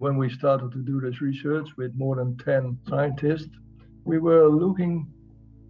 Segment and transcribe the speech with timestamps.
[0.00, 3.50] When we started to do this research with more than 10 scientists,
[4.04, 5.12] we were looking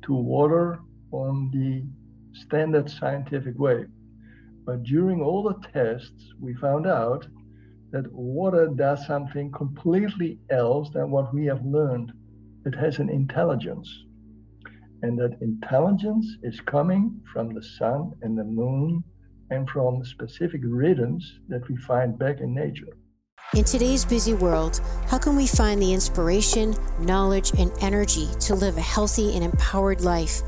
[0.02, 0.80] to water
[1.12, 1.86] on the
[2.38, 3.86] standard scientific way.
[4.66, 7.26] But during all the tests, we found out
[7.90, 12.12] that water does something completely else than what we have learned.
[12.66, 13.88] It has an intelligence.
[15.00, 19.02] And that intelligence is coming from the sun and the moon
[19.48, 22.97] and from specific rhythms that we find back in nature.
[23.56, 28.76] In today's busy world, how can we find the inspiration, knowledge, and energy to live
[28.76, 30.42] a healthy and empowered life?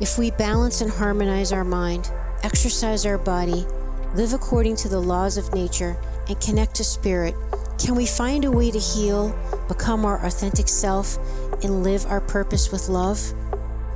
[0.00, 2.10] If we balance and harmonize our mind,
[2.42, 3.66] exercise our body,
[4.14, 5.94] live according to the laws of nature,
[6.26, 7.34] and connect to spirit,
[7.78, 9.38] can we find a way to heal,
[9.68, 11.18] become our authentic self,
[11.62, 13.20] and live our purpose with love?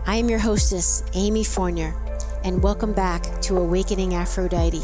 [0.06, 1.94] I am your hostess, Amy Fournier,
[2.44, 4.82] and welcome back to Awakening Aphrodite.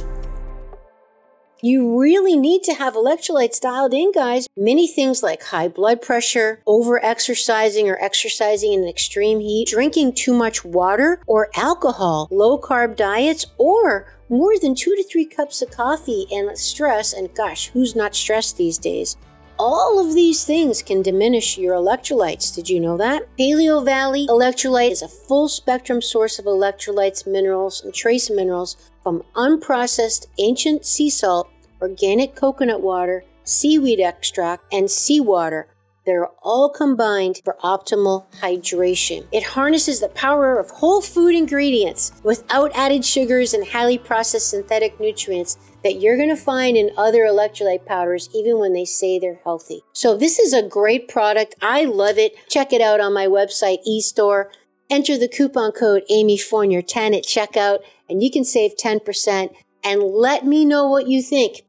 [1.61, 4.47] You really need to have electrolytes dialed in, guys.
[4.57, 10.35] Many things like high blood pressure, over exercising or exercising in extreme heat, drinking too
[10.35, 15.73] much water or alcohol, low carb diets, or more than two to three cups of
[15.73, 17.13] coffee and stress.
[17.13, 19.17] And gosh, who's not stressed these days?
[19.61, 22.55] All of these things can diminish your electrolytes.
[22.55, 23.23] Did you know that?
[23.37, 29.25] Paleo Valley Electrolyte is a full spectrum source of electrolytes, minerals, and trace minerals from
[29.35, 31.51] unprocessed ancient sea salt,
[31.81, 35.67] organic coconut water, seaweed extract, and seawater.
[36.07, 39.27] They're all combined for optimal hydration.
[39.33, 45.01] It harnesses the power of whole food ingredients without added sugars and highly processed synthetic
[45.01, 49.41] nutrients that you're going to find in other electrolyte powders, even when they say they're
[49.45, 49.83] healthy.
[49.93, 51.55] So, this is a great product.
[51.63, 52.35] I love it.
[52.49, 54.47] Check it out on my website, eStore.
[54.91, 60.03] Enter the coupon code Amy Fournier 10 at checkout and you can save 10% and
[60.03, 61.63] let me know what you think.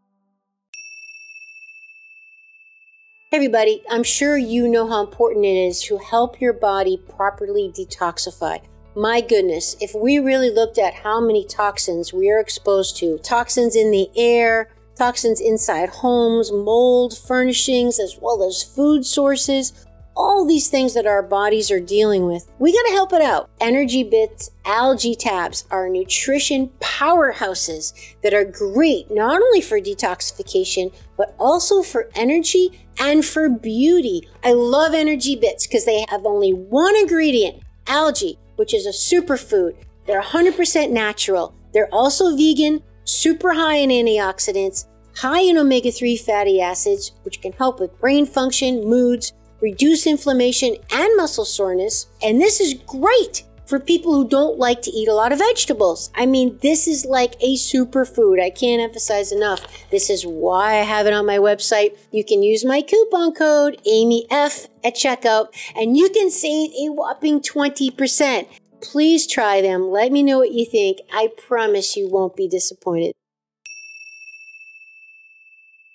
[3.32, 7.72] Hey everybody, I'm sure you know how important it is to help your body properly
[7.72, 8.62] detoxify.
[8.96, 13.76] My goodness, if we really looked at how many toxins we are exposed to, toxins
[13.76, 20.70] in the air, toxins inside homes, mold, furnishings, as well as food sources, all these
[20.70, 23.50] things that our bodies are dealing with, we got to help it out.
[23.62, 31.36] Energy Bits algae tabs are nutrition powerhouses that are great not only for detoxification, but
[31.40, 34.28] also for energy and for beauty.
[34.44, 39.74] I love Energy Bits because they have only one ingredient algae, which is a superfood.
[40.06, 41.56] They're 100% natural.
[41.74, 47.54] They're also vegan, super high in antioxidants, high in omega 3 fatty acids, which can
[47.54, 49.32] help with brain function, moods,
[49.62, 52.08] reduce inflammation and muscle soreness.
[52.22, 56.10] And this is great for people who don't like to eat a lot of vegetables.
[56.16, 58.42] I mean, this is like a superfood.
[58.42, 59.64] I can't emphasize enough.
[59.92, 61.96] This is why I have it on my website.
[62.12, 67.42] You can use my coupon code AmyF at checkout and you can save a whopping
[67.42, 68.48] 20%.
[68.82, 69.92] Please try them.
[69.92, 70.98] Let me know what you think.
[71.14, 73.14] I promise you won't be disappointed.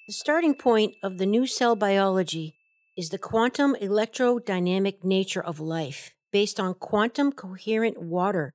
[0.06, 2.55] The starting point of the new cell biology
[2.97, 8.53] is the quantum electrodynamic nature of life based on quantum coherent water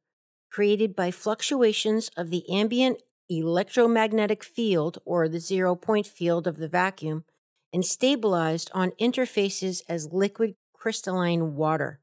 [0.51, 6.67] created by fluctuations of the ambient electromagnetic field or the zero point field of the
[6.67, 7.23] vacuum
[7.71, 12.01] and stabilized on interfaces as liquid crystalline water.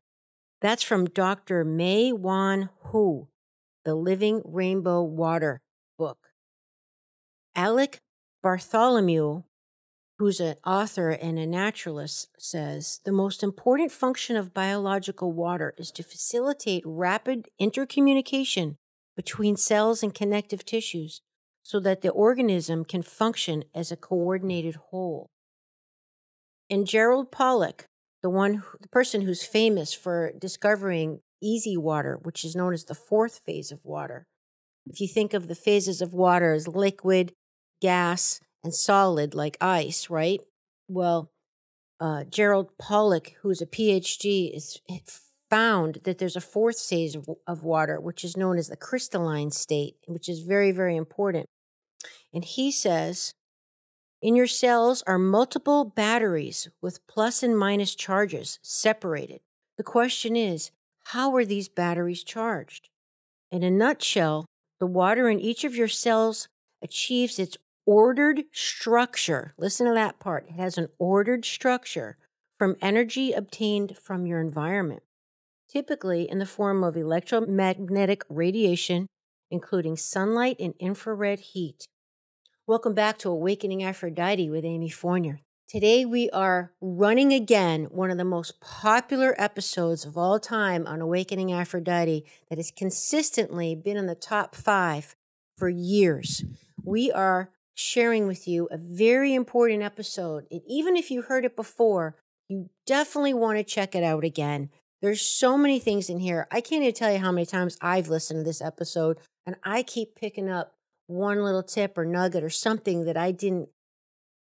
[0.62, 1.62] That's from Dr.
[1.62, 3.28] May Wan Hu,
[3.84, 5.60] The Living Rainbow Water
[5.98, 6.28] book.
[7.54, 7.98] Alick
[8.42, 9.42] Bartholomew
[10.18, 15.90] who's an author and a naturalist, says the most important function of biological water is
[15.92, 18.76] to facilitate rapid intercommunication
[19.16, 21.20] between cells and connective tissues
[21.62, 25.30] so that the organism can function as a coordinated whole.
[26.70, 27.86] And Gerald Pollack,
[28.22, 32.94] the one the person who's famous for discovering EZ water, which is known as the
[32.94, 34.26] fourth phase of water.
[34.86, 37.32] If you think of the phases of water as liquid,
[37.82, 40.40] gas, and solid like ice, right?
[40.88, 41.30] Well,
[42.00, 44.80] uh, Gerald Pollack, who's a PhD, is
[45.48, 49.50] found that there's a fourth stage of, of water, which is known as the crystalline
[49.50, 51.46] state, which is very, very important.
[52.34, 53.32] And he says,
[54.20, 59.40] in your cells are multiple batteries with plus and minus charges separated.
[59.76, 60.70] The question is,
[61.04, 62.88] how are these batteries charged?
[63.50, 64.46] In a nutshell,
[64.80, 66.48] the water in each of your cells
[66.82, 69.54] achieves its ordered structure.
[69.56, 70.48] Listen to that part.
[70.48, 72.18] It has an ordered structure
[72.58, 75.02] from energy obtained from your environment,
[75.70, 79.06] typically in the form of electromagnetic radiation,
[79.50, 81.86] including sunlight and infrared heat.
[82.66, 85.40] Welcome back to Awakening Aphrodite with Amy Fournier.
[85.68, 91.00] Today, we are running again one of the most popular episodes of all time on
[91.00, 95.14] Awakening Aphrodite that has consistently been in the top five
[95.56, 96.44] for years.
[96.84, 100.46] We are sharing with you a very important episode.
[100.50, 102.16] And even if you heard it before,
[102.48, 104.70] you definitely want to check it out again.
[105.02, 106.48] There's so many things in here.
[106.50, 109.82] I can't even tell you how many times I've listened to this episode, and I
[109.82, 110.72] keep picking up
[111.06, 113.68] one little tip or nugget or something that I didn't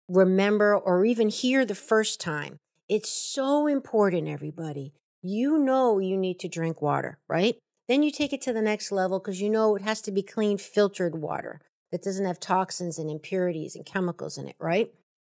[0.08, 2.58] remember or even hear the first time.
[2.88, 4.94] It's so important, everybody.
[5.22, 7.58] You know you need to drink water, right?
[7.90, 10.24] Then you take it to the next level because you know it has to be
[10.24, 11.60] clean, filtered water
[11.92, 14.92] that doesn't have toxins and impurities and chemicals in it, right?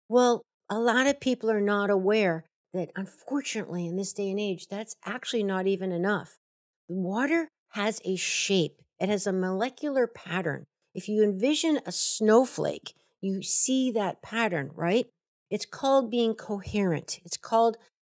[0.10, 4.68] Well, a lot of people are not aware that unfortunately in this day and age,
[4.68, 6.38] that's actually not even enough.
[6.88, 10.66] Water has a shape, it has a molecular pattern.
[10.94, 15.08] If you envision a snowflake, you see that pattern, right?
[15.50, 17.20] It's called being coherent.
[17.24, 17.78] It's called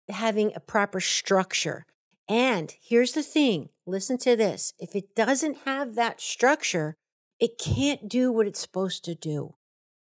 [0.09, 1.85] having a proper structure.
[2.27, 6.95] And here's the thing listen to this if it doesn't have that structure,
[7.39, 9.55] it can't do what it's supposed to do.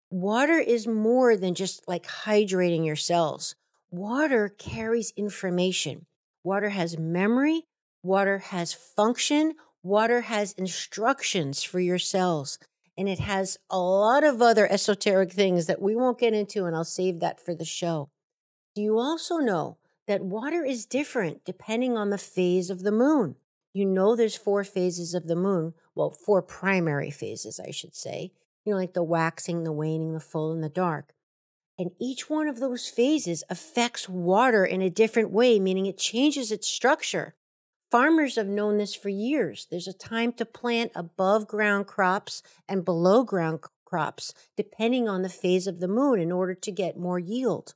[0.10, 3.56] Water is more than just like hydrating your cells.
[3.92, 6.06] Water carries information.
[6.44, 7.64] Water has memory.
[8.04, 9.56] Water has function.
[9.84, 12.58] Water has instructions for your cells
[12.98, 16.76] and it has a lot of other esoteric things that we won't get into, and
[16.76, 18.10] I'll save that for the show.
[18.76, 19.78] Do you also know
[20.08, 23.36] that water is different depending on the phase of the moon?
[23.74, 25.74] You know, there's four phases of the moon.
[25.98, 28.32] Well, four primary phases, I should say.
[28.64, 31.14] You know, like the waxing, the waning, the full, and the dark.
[31.80, 36.52] And each one of those phases affects water in a different way, meaning it changes
[36.52, 37.34] its structure.
[37.90, 39.66] Farmers have known this for years.
[39.72, 45.30] There's a time to plant above ground crops and below ground crops, depending on the
[45.30, 47.74] phase of the moon, in order to get more yield.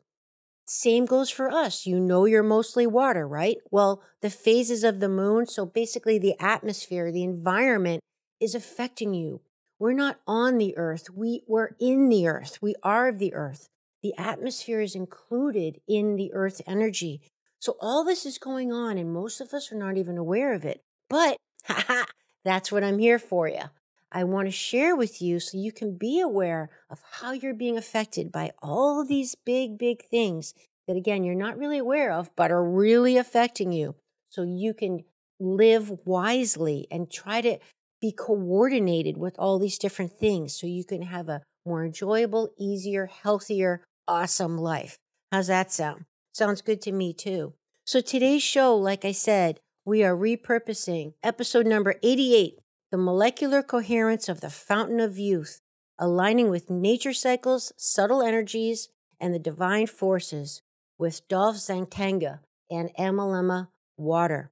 [0.65, 1.88] Same goes for us.
[1.88, 3.57] You know you're mostly water, right?
[3.71, 8.01] Well, the phases of the moon, so basically the atmosphere, the environment
[8.42, 9.42] is affecting you.
[9.80, 12.60] We're not on the earth, we, we're in the earth.
[12.62, 13.70] We are of the earth.
[14.04, 17.22] The atmosphere is included in the earth energy.
[17.60, 20.66] So all this is going on, and most of us are not even aware of
[20.66, 20.82] it.
[21.10, 21.38] But
[22.44, 23.64] that's what I'm here for you.
[24.12, 27.78] I want to share with you so you can be aware of how you're being
[27.78, 30.54] affected by all these big, big things
[30.88, 33.96] that, again, you're not really aware of, but are really affecting you.
[34.30, 35.06] So you can
[35.40, 37.60] live wisely and try to
[38.01, 43.06] be coordinated with all these different things so you can have a more enjoyable, easier,
[43.06, 44.98] healthier, awesome life.
[45.31, 46.06] How's that sound?
[46.33, 47.53] Sounds good to me too.
[47.86, 52.56] So today's show, like I said, we are repurposing episode number 88
[52.92, 55.62] The Molecular Coherence of the Fountain of Youth,
[56.00, 58.89] aligning with nature cycles, subtle energies,
[59.19, 60.62] and the divine forces
[60.97, 62.39] with Dolf Zantinge
[62.69, 64.51] and Analemma Water.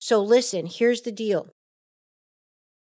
[0.00, 1.50] So listen, here's the deal.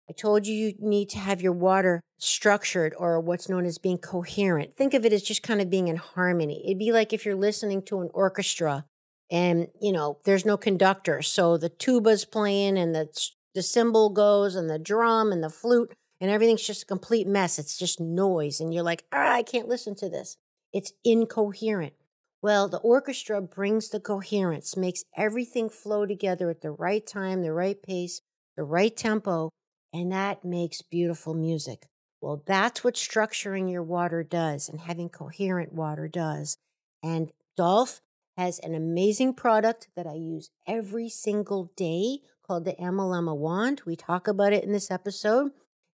[0.08, 3.98] I told you you need to have your water structured or what's known as being
[3.98, 4.76] coherent.
[4.76, 6.62] Think of it as just kind of being in harmony.
[6.64, 8.84] It'd be like if you're listening to an orchestra
[9.30, 11.22] and, you know, there's no conductor.
[11.22, 13.08] So the tuba's playing and the,
[13.54, 17.58] the cymbal goes and the drum and the flute and everything's just a complete mess.
[17.58, 18.60] It's just noise.
[18.60, 20.36] And you're like, ah, I can't listen to this.
[20.72, 21.94] It's incoherent.
[22.42, 27.52] Well, the orchestra brings the coherence, makes everything flow together at the right time, the
[27.52, 28.20] right pace,
[28.56, 29.50] the right tempo
[29.92, 31.86] and that makes beautiful music.
[32.20, 36.56] Well, that's what structuring your water does and having coherent water does.
[37.02, 38.00] And Dolf
[38.36, 43.82] has an amazing product that I use every single day called the Analemma Wand.
[43.84, 45.50] We talk about it in this episode,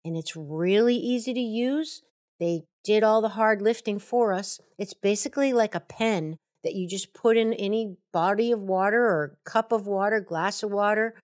[0.04, 2.02] and it's really easy to use.
[2.40, 4.60] They did all the hard lifting for us.
[4.78, 9.38] It's basically like a pen that you just put in any body of water or
[9.46, 11.16] cup of water, glass of water,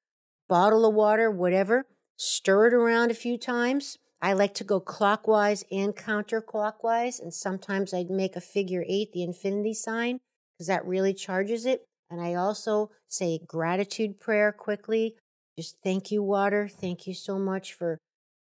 [0.47, 1.85] bottle of water, whatever
[2.17, 3.97] stir it around a few times.
[4.21, 9.23] I like to go clockwise and counterclockwise, and sometimes I'd make a figure eight, the
[9.23, 10.19] infinity sign,
[10.53, 11.85] because that really charges it.
[12.09, 15.15] And I also say gratitude prayer quickly.
[15.57, 16.67] Just thank you, water.
[16.67, 17.97] Thank you so much for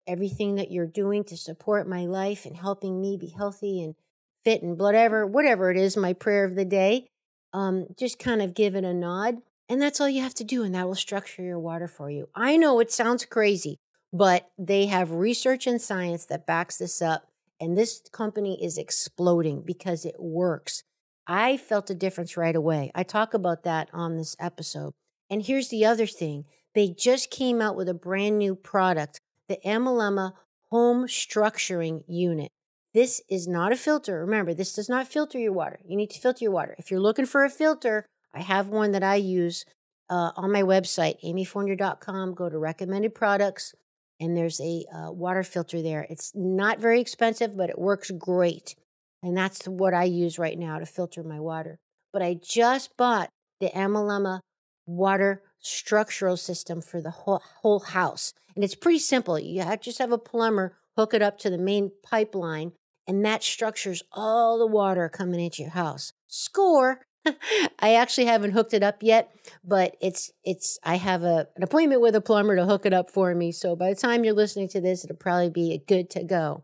[0.07, 3.95] everything that you're doing to support my life and helping me be healthy and
[4.43, 7.05] fit and whatever, whatever it is, my prayer of the day.
[7.53, 9.37] Um, just kind of give it a nod.
[9.69, 12.27] And that's all you have to do, and that will structure your water for you.
[12.33, 13.77] I know it sounds crazy,
[14.11, 17.27] but they have research and science that backs this up.
[17.61, 20.81] And this company is exploding because it works.
[21.27, 22.89] I felt a difference right away.
[22.95, 24.93] I talk about that on this episode.
[25.29, 29.59] And here's the other thing they just came out with a brand new product, the
[29.65, 30.33] Analemma
[30.71, 32.49] Home Structuring Unit.
[32.93, 34.21] This is not a filter.
[34.21, 35.79] Remember, this does not filter your water.
[35.85, 36.75] You need to filter your water.
[36.79, 39.65] If you're looking for a filter, I have one that I use
[40.09, 42.33] uh, on my website, amyfournier.com.
[42.33, 43.73] Go to recommended products,
[44.19, 46.05] and there's a uh, water filter there.
[46.09, 48.75] It's not very expensive, but it works great.
[49.21, 51.79] And that's what I use right now to filter my water.
[52.13, 54.39] But I just bought the Analemma
[54.85, 58.33] water structural system for the whole, whole house.
[58.55, 59.37] And it's pretty simple.
[59.37, 62.73] You have, just have a plumber hook it up to the main pipeline,
[63.07, 66.11] and that structures all the water coming into your house.
[66.27, 67.05] Score!
[67.79, 69.31] I actually haven't hooked it up yet,
[69.63, 73.09] but it's it's I have a an appointment with a plumber to hook it up
[73.09, 73.51] for me.
[73.51, 76.63] So by the time you're listening to this, it'll probably be good to go.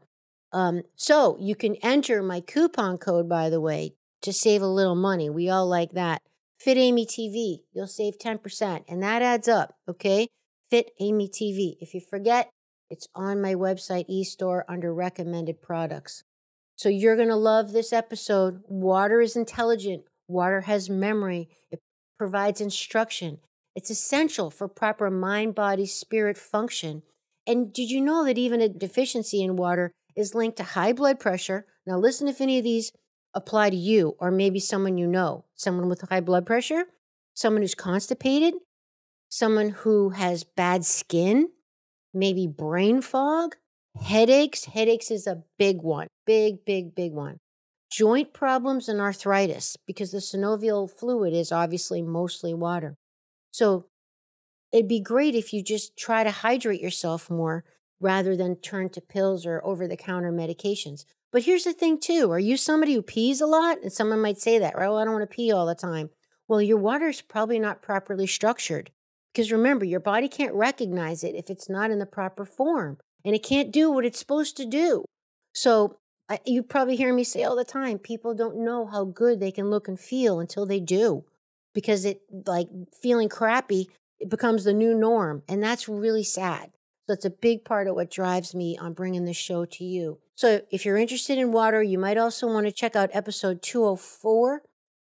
[0.51, 4.95] Um, so you can enter my coupon code, by the way, to save a little
[4.95, 5.29] money.
[5.29, 6.21] We all like that.
[6.57, 10.29] Fit Amy TV, you'll save 10%, and that adds up, okay?
[10.71, 11.75] Fit Amy TV.
[11.81, 12.49] If you forget,
[12.89, 16.23] it's on my website, eStore, under recommended products.
[16.77, 18.61] So you're going to love this episode.
[18.67, 20.03] Water is intelligent.
[20.27, 21.49] Water has memory.
[21.71, 21.79] It
[22.17, 23.39] provides instruction.
[23.75, 27.03] It's essential for proper mind, body, spirit function.
[27.45, 31.19] And did you know that even a deficiency in water is linked to high blood
[31.19, 31.65] pressure?
[31.85, 32.91] Now, listen if any of these
[33.33, 35.45] apply to you or maybe someone you know.
[35.55, 36.85] Someone with high blood pressure,
[37.33, 38.55] someone who's constipated,
[39.29, 41.49] someone who has bad skin,
[42.13, 43.55] maybe brain fog,
[44.01, 44.65] headaches.
[44.65, 47.39] Headaches is a big one, big, big, big one
[47.89, 52.97] joint problems and arthritis because the synovial fluid is obviously mostly water.
[53.51, 53.85] So
[54.71, 57.63] it'd be great if you just try to hydrate yourself more
[57.99, 61.05] rather than turn to pills or over the counter medications.
[61.31, 62.31] But here's the thing, too.
[62.31, 63.81] Are you somebody who pees a lot?
[63.81, 64.87] And someone might say that, right?
[64.87, 66.09] Well, I don't want to pee all the time.
[66.47, 68.91] Well, your water is probably not properly structured.
[69.33, 73.35] Because remember, your body can't recognize it if it's not in the proper form and
[73.35, 75.03] it can't do what it's supposed to do.
[75.53, 75.97] So
[76.27, 79.51] I, you probably hear me say all the time people don't know how good they
[79.51, 81.23] can look and feel until they do
[81.73, 82.67] because it like
[82.99, 83.89] feeling crappy
[84.19, 86.71] it becomes the new norm and that's really sad.
[87.07, 90.17] So it's a big part of what drives me on bringing this show to you.
[90.33, 94.63] So if you're interested in water you might also want to check out episode 204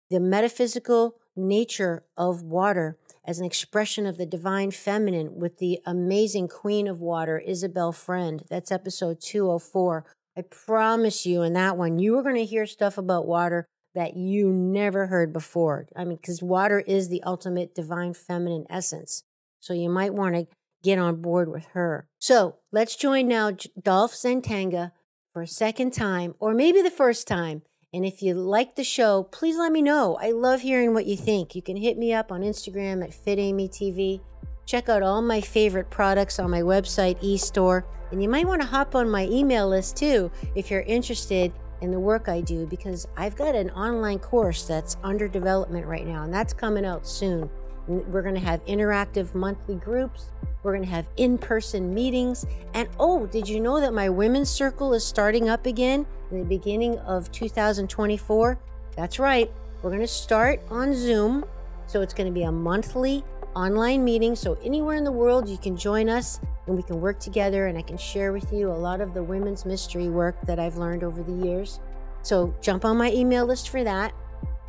[0.10, 6.48] the metaphysical nature of water as an expression of the divine feminine with the amazing
[6.48, 8.44] queen of water isabel friend.
[8.50, 10.06] That's episode 204
[10.38, 13.66] I promise you in that one, you are going to hear stuff about water
[13.96, 15.88] that you never heard before.
[15.96, 19.24] I mean, because water is the ultimate divine feminine essence.
[19.60, 20.48] So you might want to
[20.84, 22.08] get on board with her.
[22.20, 23.52] So let's join now
[23.82, 24.92] Dolf Zantinge
[25.34, 27.64] for a second time, or maybe the first time.
[27.92, 30.20] And if you like the show, please let me know.
[30.22, 31.56] I love hearing what you think.
[31.56, 34.22] You can hit me up on Instagram at FitAmyTV.
[34.68, 37.86] Check out all my favorite products on my website, eStore.
[38.12, 41.90] And you might want to hop on my email list too if you're interested in
[41.90, 46.24] the work I do because I've got an online course that's under development right now
[46.24, 47.50] and that's coming out soon.
[47.88, 50.32] We're going to have interactive monthly groups.
[50.64, 52.46] We're going to have in person meetings.
[52.74, 56.46] And oh, did you know that my women's circle is starting up again in the
[56.46, 58.60] beginning of 2024?
[58.98, 59.50] That's right.
[59.82, 61.46] We're going to start on Zoom.
[61.86, 63.24] So it's going to be a monthly
[63.58, 64.36] online meeting.
[64.36, 67.68] So anywhere in the world, you can join us and we can work together.
[67.68, 70.78] And I can share with you a lot of the women's mystery work that I've
[70.78, 71.80] learned over the years.
[72.22, 74.14] So jump on my email list for that.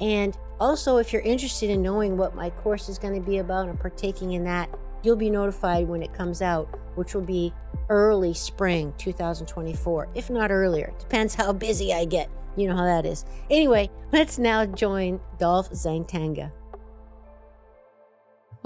[0.00, 3.68] And also, if you're interested in knowing what my course is going to be about
[3.68, 4.70] and partaking in that,
[5.02, 7.52] you'll be notified when it comes out, which will be
[7.90, 10.92] early spring 2024, if not earlier.
[10.98, 12.30] Depends how busy I get.
[12.56, 13.24] You know how that is.
[13.50, 16.50] Anyway, let's now join Dolf Zantinge.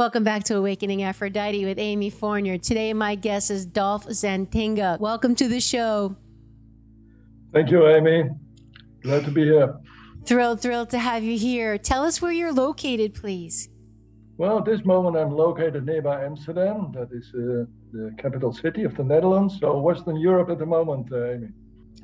[0.02, 2.58] Welcome back to Awakening Aphrodite with Amy Fournier.
[2.58, 4.98] Today, my guest is Dolf Zantinge.
[4.98, 6.16] Welcome to the show.
[7.52, 8.28] Thank you, Amy.
[9.04, 9.76] Glad to be here.
[10.26, 11.78] Thrilled, thrilled to have you here.
[11.78, 13.68] Tell us where you're located, please.
[14.38, 16.90] Well, at this moment, I'm located nearby Amsterdam.
[16.92, 19.58] That is uh, the capital city of the Netherlands.
[19.60, 21.48] So, Western Europe at the moment, uh, Amy.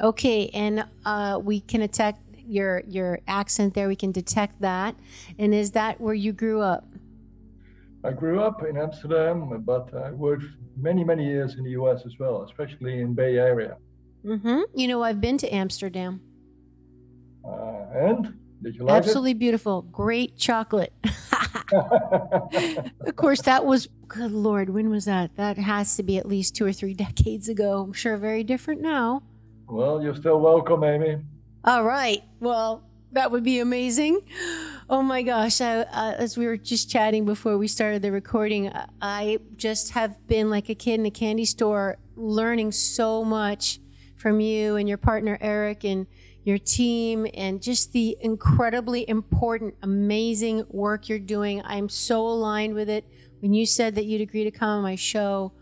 [0.01, 3.89] Okay, and uh, we can detect your your accent there.
[3.89, 4.97] We can detect that.
[5.39, 6.88] And is that where you grew up?
[8.05, 10.45] I grew up in Amsterdam, but I worked
[10.77, 13.77] many, many years in the US as well, especially in Bay Area.
[14.25, 14.61] Mm-hmm.
[14.75, 16.21] You know, I've been to Amsterdam.
[17.45, 19.39] Uh, and did you like Absolutely it?
[19.39, 19.83] beautiful.
[19.83, 20.93] Great chocolate.
[21.73, 24.71] of course, that was good Lord.
[24.71, 25.37] When was that?
[25.37, 27.83] That has to be at least two or three decades ago.
[27.83, 29.23] I'm sure very different now.
[29.69, 31.19] Well, you're still welcome, Amy.
[31.65, 32.23] All right.
[32.41, 34.21] Well, that would be amazing.
[34.91, 35.61] Oh my gosh.
[35.61, 40.27] I, uh, as we were just chatting before we started the recording, I just have
[40.27, 43.81] been like a kid in a candy store learning so much
[44.17, 46.07] from you and your partner Eric and
[46.45, 51.61] your team and just the incredibly important, amazing work you're doing.
[51.67, 53.05] I'm so aligned with it.
[53.41, 55.53] When you said that you'd agree to come on my show,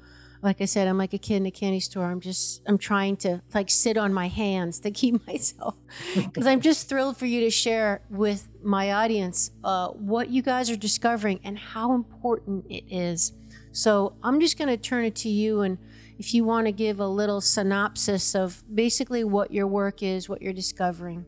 [0.46, 2.04] like I said, I'm like a kid in a candy store.
[2.04, 5.74] I'm just, I'm trying to like sit on my hands to keep myself
[6.14, 10.70] because I'm just thrilled for you to share with my audience uh, what you guys
[10.70, 13.32] are discovering and how important it is.
[13.72, 15.62] So I'm just going to turn it to you.
[15.62, 15.78] And
[16.16, 20.40] if you want to give a little synopsis of basically what your work is, what
[20.40, 21.26] you're discovering.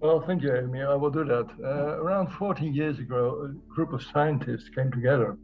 [0.00, 0.82] Well, thank you, Amy.
[0.82, 1.46] I will do that.
[1.62, 5.38] Uh, around 14 years ago, a group of scientists came together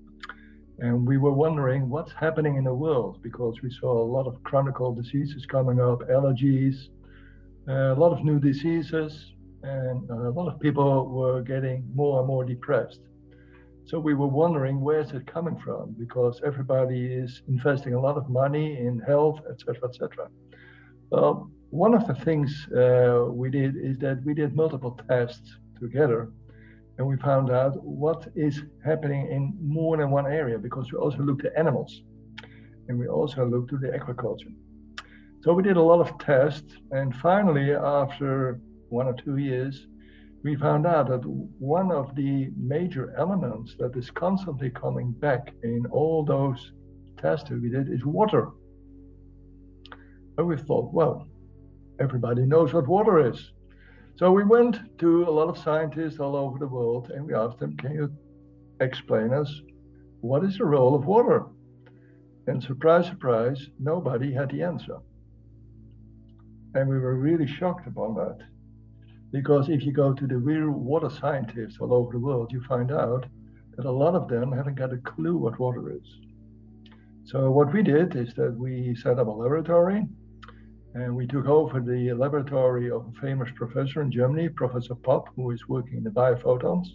[0.78, 4.42] and we were wondering what's happening in the world because we saw a lot of
[4.44, 6.88] chronic diseases coming up, allergies,
[7.68, 12.28] uh, a lot of new diseases, and a lot of people were getting more and
[12.28, 13.00] more depressed.
[13.86, 18.28] So we were wondering where's it coming from because everybody is investing a lot of
[18.28, 20.28] money in health, etc., etc.
[21.10, 26.30] Well, one of the things uh, we did is that we did multiple tests together
[26.98, 31.18] and we found out what is happening in more than one area because we also
[31.18, 32.02] looked at animals
[32.88, 34.50] and we also looked to the agriculture.
[35.42, 39.86] So we did a lot of tests, and finally, after one or two years,
[40.42, 45.86] we found out that one of the major elements that is constantly coming back in
[45.90, 46.72] all those
[47.20, 48.48] tests that we did is water.
[50.38, 51.28] And we thought, well,
[52.00, 53.52] everybody knows what water is.
[54.16, 57.58] So we went to a lot of scientists all over the world and we asked
[57.58, 58.10] them, can you
[58.80, 59.60] explain us
[60.20, 61.44] what is the role of water?
[62.46, 64.96] And surprise, surprise, nobody had the answer.
[66.74, 68.38] And we were really shocked upon that.
[69.32, 72.90] Because if you go to the real water scientists all over the world, you find
[72.92, 73.26] out
[73.76, 76.18] that a lot of them haven't got a clue what water is.
[77.24, 80.06] So what we did is that we set up a laboratory
[80.96, 85.50] and we took over the laboratory of a famous professor in Germany, Professor Popp, who
[85.50, 86.86] is working in the biophotons.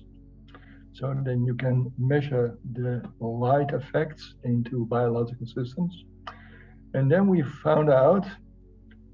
[0.93, 5.93] So then you can measure the light effects into biological systems.
[6.95, 8.25] And then we found out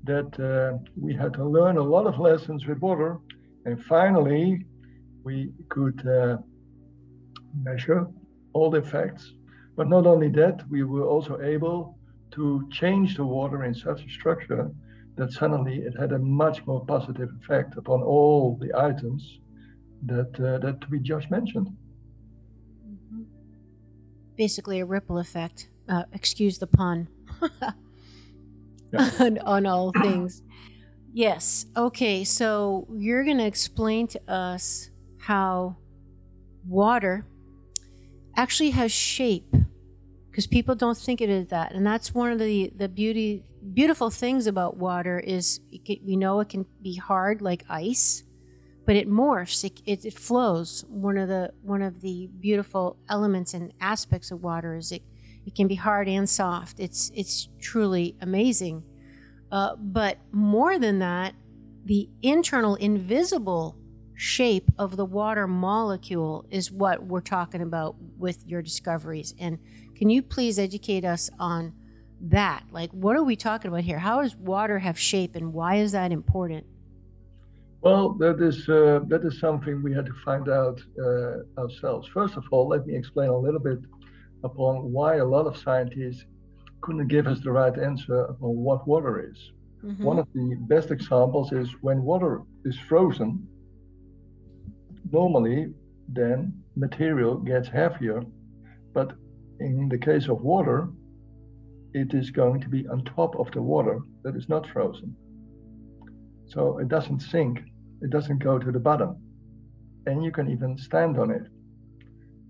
[0.06, 3.20] that uh, we had to learn a lot of lessons with water.
[3.66, 4.66] And finally,
[5.26, 6.38] we could uh,
[7.62, 8.08] measure
[8.54, 9.34] all the effects.
[9.76, 11.97] But not only that, we were also able
[12.38, 14.72] to change the water in such a structure
[15.16, 19.40] that suddenly it had a much more positive effect upon all the items
[20.06, 21.68] that uh, that we just mentioned.
[22.88, 23.24] Mm-hmm.
[24.38, 25.70] Basically, a ripple effect.
[25.90, 27.08] Uh, excuse the pun.
[29.20, 30.44] on, on all things.
[31.14, 31.66] Yes.
[31.76, 32.24] Okay.
[32.24, 35.78] So you're going to explain to us how
[36.68, 37.26] water
[38.36, 39.56] actually has shape
[40.38, 41.72] because people don't think it is that.
[41.72, 46.40] And that's one of the the beauty beautiful things about water is can, we know
[46.42, 48.24] it can be hard like ice
[48.86, 50.86] but it morphs it, it, it, flows.
[50.90, 55.02] One of the one of the beautiful elements and aspects of water is it
[55.48, 56.80] it can be hard and soft.
[56.80, 58.84] It's it's truly amazing.
[59.52, 61.34] Uh, but more than that
[61.84, 63.76] the internal invisible
[64.14, 69.34] shape of the water molecule is what we're talking about with your discoveries.
[69.40, 69.58] And
[69.98, 71.74] can you please educate us on
[72.22, 72.64] that?
[72.72, 73.98] Like, what are we talking about here?
[73.98, 76.66] How does water have shape, and why is that important?
[77.82, 82.08] Well, that is uh, that is something we had to find out uh, ourselves.
[82.08, 83.80] First of all, let me explain a little bit
[84.44, 86.26] upon why a lot of scientists
[86.82, 89.52] couldn't give us the right answer upon what water is.
[89.84, 90.04] Mm-hmm.
[90.04, 93.48] One of the best examples is when water is frozen.
[95.12, 95.74] Normally,
[96.08, 98.22] then material gets heavier,
[98.94, 99.16] but
[99.60, 100.90] in the case of water,
[101.94, 105.16] it is going to be on top of the water that is not frozen.
[106.48, 107.60] So it doesn't sink,
[108.02, 109.18] it doesn't go to the bottom.
[110.06, 111.48] And you can even stand on it.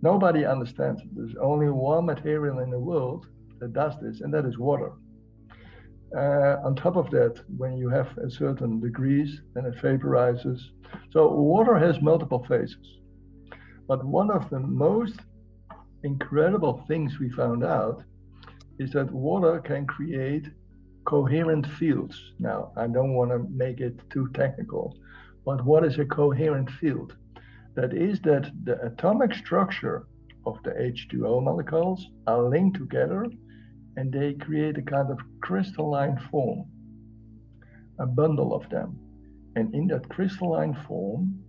[0.01, 1.09] Nobody understands it.
[1.15, 3.27] There's only one material in the world
[3.59, 4.91] that does this, and that is water.
[6.15, 10.59] Uh, on top of that, when you have a certain degrees, then it vaporizes.
[11.11, 12.99] So water has multiple phases.
[13.87, 15.19] But one of the most
[16.03, 18.03] incredible things we found out
[18.79, 20.47] is that water can create
[21.05, 22.33] coherent fields.
[22.39, 24.95] Now, I don't want to make it too technical,
[25.45, 27.15] but what is a coherent field?
[27.75, 30.07] That is that the atomic structure
[30.45, 33.25] of the H2O molecules are linked together
[33.95, 36.65] and they create a kind of crystalline form,
[37.99, 38.99] a bundle of them.
[39.55, 41.43] And in that crystalline form,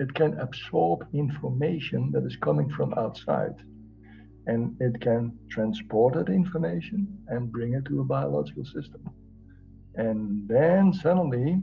[0.00, 3.54] it can absorb information that is coming from outside
[4.46, 9.02] and it can transport that information and bring it to a biological system.
[9.94, 11.60] And then suddenly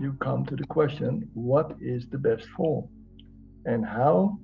[0.00, 2.88] you come to the question what is the best form?
[3.64, 4.38] And how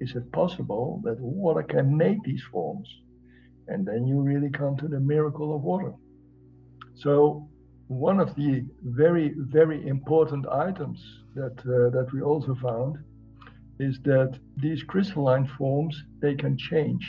[0.00, 2.88] is it possible that water can make these forms?
[3.68, 5.92] And then you really come to the miracle of water.
[6.94, 7.48] So,
[7.88, 10.98] one of the very, very important items
[11.34, 12.96] that, uh, that we also found
[13.78, 17.04] is that these crystalline forms they can change.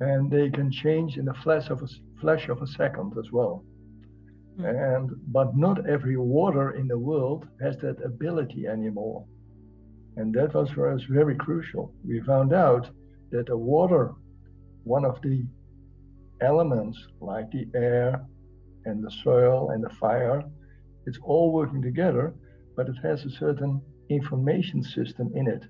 [0.00, 1.88] And they can change in a flash of a
[2.20, 3.64] flash of a second as well.
[4.58, 4.96] Mm.
[4.96, 9.24] and but not every water in the world has that ability anymore.
[10.16, 11.94] And that was for us very crucial.
[12.04, 12.90] We found out
[13.30, 14.12] that the water
[14.84, 15.44] one of the
[16.40, 18.20] elements like the air
[18.84, 20.42] and the soil and the fire
[21.06, 22.34] it's all working together
[22.76, 25.64] but it has a certain information system in it.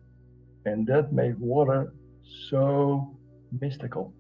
[0.64, 1.92] And that made water
[2.51, 3.16] so
[3.61, 4.12] mystical.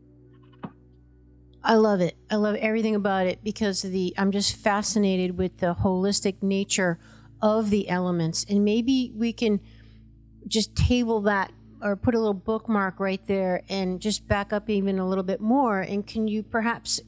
[1.64, 2.16] I love it.
[2.28, 6.98] I love everything about it because the I'm just fascinated with the holistic nature
[7.40, 8.44] of the elements.
[8.48, 9.60] And maybe we can
[10.48, 14.98] just table that or put a little bookmark right there and just back up even
[14.98, 15.80] a little bit more.
[15.80, 17.00] And can you perhaps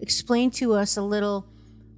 [0.00, 1.46] explain to us a little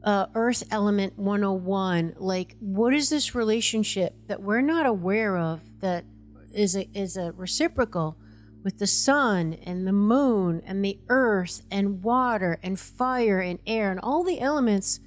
[0.04, 2.14] uh, Earth Element 101.
[2.18, 6.04] Like, what is this relationship that we're not aware of that
[6.52, 8.16] is a, is a reciprocal
[8.62, 13.90] with the sun and the moon and the earth and water and fire and air
[13.90, 15.00] and all the elements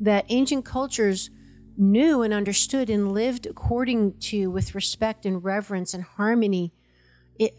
[0.00, 1.30] that ancient cultures
[1.76, 6.72] knew and understood and lived according to with respect and reverence and harmony,
[7.38, 7.54] it,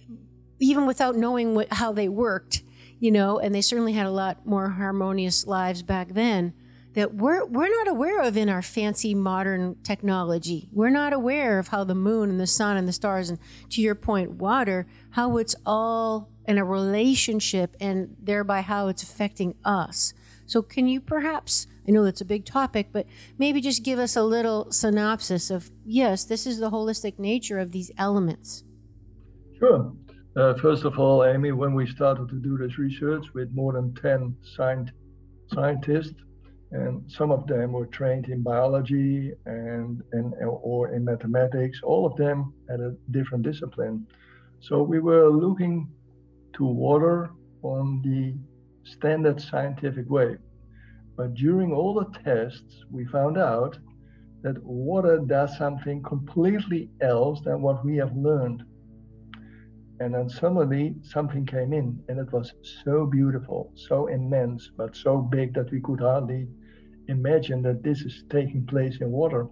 [0.60, 2.63] even without knowing what, how they worked,
[2.99, 6.53] you know, and they certainly had a lot more harmonious lives back then
[6.93, 10.69] that we're we're not aware of in our fancy modern technology.
[10.71, 13.39] We're not aware of how the moon and the sun and the stars and
[13.71, 19.56] to your point water how it's all in a relationship and thereby how it's affecting
[19.63, 20.13] us.
[20.45, 24.15] So can you perhaps I know that's a big topic, but maybe just give us
[24.15, 28.63] a little synopsis of yes, this is the holistic nature of these elements.
[29.60, 29.93] Sure.
[30.36, 33.93] Uh, first of all, Amy, when we started to do this research with more than
[33.95, 34.36] 10
[35.53, 36.13] scientists,
[36.74, 41.80] and some of them were trained in biology and, and or in mathematics.
[41.84, 44.08] All of them had a different discipline.
[44.60, 45.88] So we were looking
[46.54, 47.30] to water
[47.62, 48.34] on the
[48.90, 50.38] standard scientific way.
[51.16, 53.78] But during all the tests we found out
[54.42, 58.64] that water does something completely else than what we have learned.
[60.00, 62.52] And then suddenly something came in and it was
[62.84, 66.48] so beautiful so immense but so big that we could hardly
[67.08, 69.48] imagine that this is taking place in water.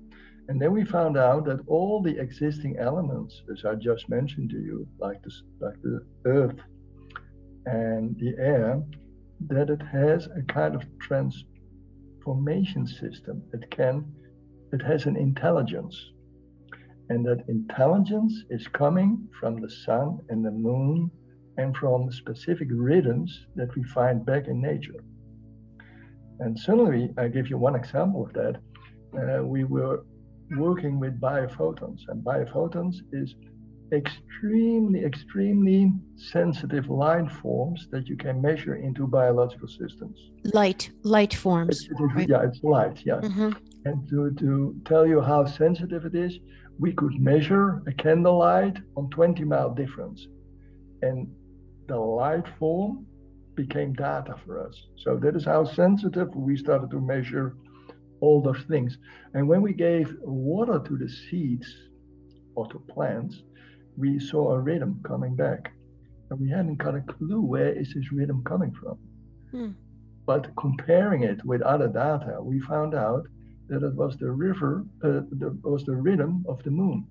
[0.47, 4.57] And then we found out that all the existing elements, as I just mentioned to
[4.57, 6.59] you, like the, like the earth
[7.65, 8.81] and the air,
[9.47, 13.43] that it has a kind of transformation system.
[13.53, 14.11] It can,
[14.73, 16.11] it has an intelligence.
[17.09, 21.11] And that intelligence is coming from the sun and the moon
[21.57, 25.03] and from specific rhythms that we find back in nature.
[26.41, 28.55] And suddenly, I give you one example of that.
[29.13, 30.03] Uh, we were
[30.57, 33.35] working with biophotons, and biophotons is
[33.93, 40.17] extremely, extremely sensitive light forms that you can measure into biological systems.
[40.53, 41.83] Light, light forms.
[41.83, 42.29] It, it is, right?
[42.29, 43.21] Yeah, it's light, yeah.
[43.21, 43.51] Mm-hmm.
[43.85, 46.39] And to, to tell you how sensitive it is,
[46.79, 50.25] we could measure a candlelight on 20 mile difference.
[51.03, 51.27] And
[51.87, 53.05] the light form
[53.63, 54.75] became data for us.
[55.03, 57.47] So that is how sensitive we started to measure
[58.21, 58.97] all those things.
[59.33, 61.67] And when we gave water to the seeds
[62.55, 63.35] or to plants,
[63.97, 65.73] we saw a rhythm coming back.
[66.29, 68.97] And we hadn't got a clue where is this rhythm coming from.
[69.51, 69.71] Hmm.
[70.25, 73.23] But comparing it with other data, we found out
[73.69, 77.05] that it was the river, uh, the, was the rhythm of the moon.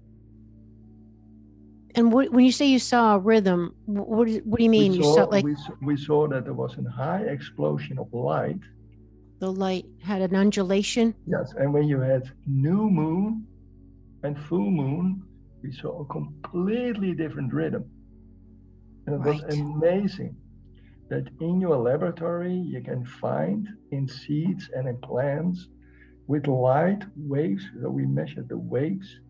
[2.01, 4.93] And what, when you say you saw a rhythm, what, what do you mean?
[4.93, 8.11] We you saw, saw like we, we saw that there was a high explosion of
[8.15, 8.63] light.
[9.41, 11.15] The light had an undulation.
[11.27, 13.47] Yes, and when you had new moon
[14.23, 15.23] and full moon,
[15.63, 17.85] we saw a completely different rhythm.
[19.05, 19.43] And it right.
[19.45, 20.35] was amazing
[21.11, 25.69] that in your laboratory you can find in seeds and in plants
[26.29, 27.63] with light waves.
[27.83, 29.21] So we measured the waves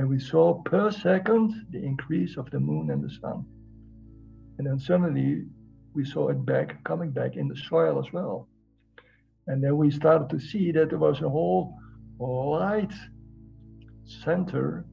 [0.00, 3.44] and we saw per second the increase of the moon and the sun.
[4.56, 5.44] And then suddenly
[5.92, 8.48] we saw it back, coming back in the soil as well.
[9.46, 11.76] And then we started to see that there was a whole
[12.18, 12.94] light
[14.24, 14.86] center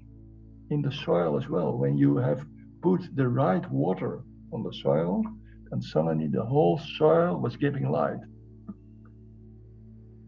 [0.71, 1.77] in the soil as well.
[1.77, 2.45] When you have
[2.81, 5.23] put the right water on the soil,
[5.71, 8.19] and suddenly the whole soil was giving light.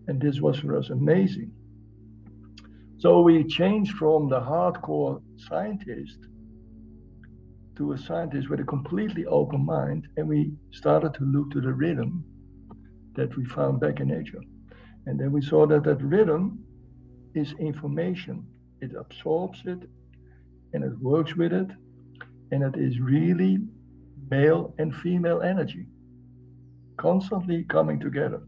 [0.07, 1.51] And this was for us amazing.
[2.99, 6.19] So we changed from the hardcore scientist
[7.77, 11.71] to a scientist with a completely open mind, and we started to look to the
[11.71, 12.25] rhythm
[13.15, 14.41] that we found back in nature.
[15.05, 16.59] And then we saw that that rhythm
[17.35, 18.45] is information.
[18.81, 19.79] It absorbs it
[20.73, 21.69] and it works with it,
[22.51, 23.59] and it is really
[24.29, 25.87] male and female energy
[26.97, 28.41] constantly coming together.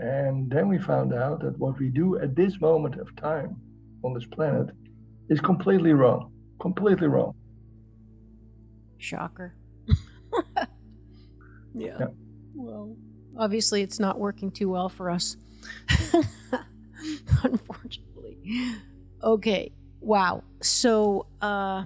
[0.00, 3.54] And then we found out that what we do at this moment of time
[4.02, 4.70] on this planet
[5.28, 6.32] is completely wrong.
[6.58, 7.34] Completely wrong.
[8.96, 9.54] Shocker.
[10.56, 10.64] yeah.
[11.74, 12.06] yeah.
[12.54, 12.96] Well,
[13.36, 15.36] obviously, it's not working too well for us.
[17.42, 18.38] Unfortunately.
[19.22, 19.70] Okay.
[20.00, 20.44] Wow.
[20.62, 21.84] So, uh,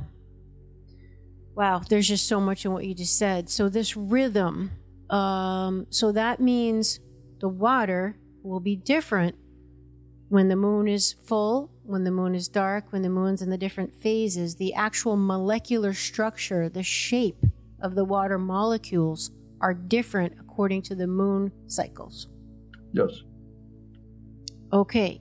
[1.57, 3.51] wow, there's just so much in what you just said.
[3.51, 4.71] So, this rhythm,
[5.11, 7.01] um, so that means
[7.41, 9.37] the water will be different
[10.29, 13.59] when the moon is full, when the moon is dark, when the moon's in the
[13.59, 14.57] different phases.
[14.57, 17.45] The actual molecular structure, the shape
[17.81, 22.29] of the water molecules are different according to the moon cycles.
[22.93, 23.23] Yes.
[24.73, 25.21] Okay.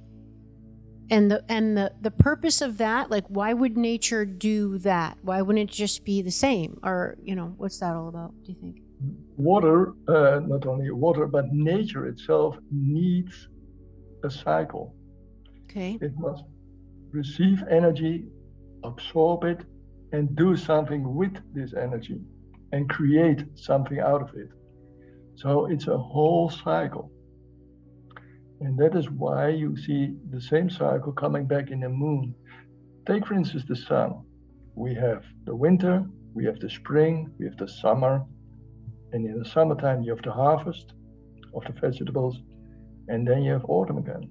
[1.09, 5.17] And the and the the purpose of that, like why would nature do that?
[5.21, 6.79] Why wouldn't it just be the same?
[6.81, 8.79] Or, you know, what's that all about, do you think?
[9.37, 13.47] Water, uh, not only water, but nature itself needs
[14.23, 14.95] a cycle.
[15.65, 15.97] Okay.
[16.01, 16.43] It must
[17.11, 18.25] receive energy,
[18.83, 19.61] absorb it,
[20.11, 22.19] and do something with this energy
[22.71, 24.49] and create something out of it.
[25.35, 27.11] So it's a whole cycle.
[28.61, 32.33] And that is why you see the same cycle coming back in the moon.
[33.07, 34.21] Take, for instance, the sun.
[34.75, 38.23] We have the winter, we have the spring, we have the summer,
[39.13, 40.93] and in the summertime, you have the harvest
[41.55, 42.41] of the vegetables,
[43.07, 44.27] and then you have autumn again.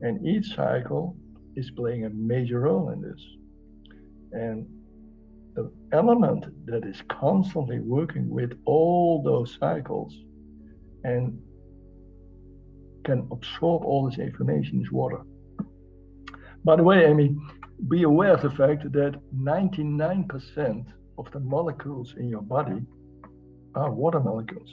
[0.00, 1.16] And each cycle
[1.56, 3.20] is playing a major role in this.
[4.32, 4.66] And
[5.56, 10.16] the element that is constantly working with all those cycles
[11.02, 11.36] and
[13.04, 15.20] can absorb all this information is water.
[16.64, 17.34] By the way, Amy,
[17.88, 20.84] be aware of the fact that 99%
[21.18, 22.82] of the molecules in your body
[23.74, 24.68] are water molecules.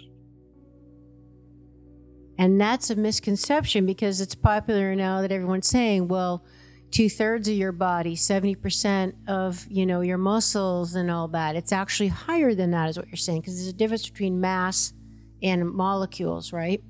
[2.40, 6.46] And that's a misconception because it's popular now that everyone's saying, well,
[6.92, 11.56] two thirds of your body, 70% of, you know, your muscles and all that.
[11.56, 14.94] It's actually higher than that is what you're saying because there's a difference between mass
[15.42, 16.82] and molecules, right?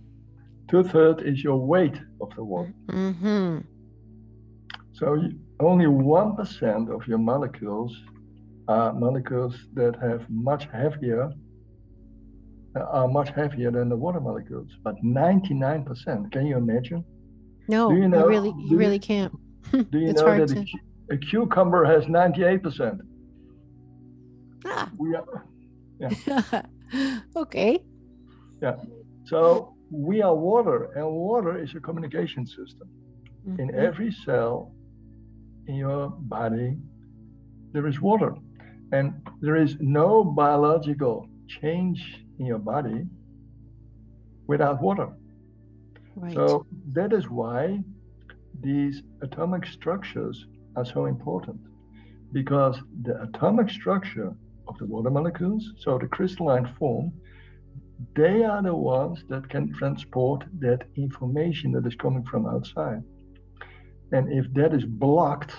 [0.70, 2.74] Two thirds is your weight of the water.
[2.88, 3.60] Mm-hmm.
[4.94, 5.30] So
[5.62, 7.96] only 1% of your molecules
[8.68, 11.32] are molecules that have much heavier
[12.82, 16.32] are much heavier than the water molecules, but 99%.
[16.32, 17.04] Can you imagine?
[17.68, 19.34] No, you, know, you really, you really can't.
[19.72, 20.66] do you know that to...
[21.12, 23.00] a, a, cucumber has 98%?
[24.66, 24.90] Ah.
[24.98, 25.46] We are,
[26.00, 26.62] yeah.
[27.36, 27.84] okay.
[28.62, 28.76] Yeah.
[29.26, 32.90] So we are water, and water is a communication system.
[33.48, 33.60] Mm-hmm.
[33.60, 34.72] In every cell
[35.68, 36.78] in your body,
[37.74, 38.34] there is water.
[38.92, 43.06] And there is no biological change in your body
[44.48, 45.10] without water.
[46.16, 46.34] Right.
[46.34, 47.84] So that is why
[48.62, 51.60] these atomic structures are so important
[52.34, 54.34] because the atomic structure
[54.68, 57.12] of the water molecules, so the crystalline form,
[58.16, 63.02] they are the ones that can transport that information that is coming from outside.
[64.12, 65.54] And if that is blocked,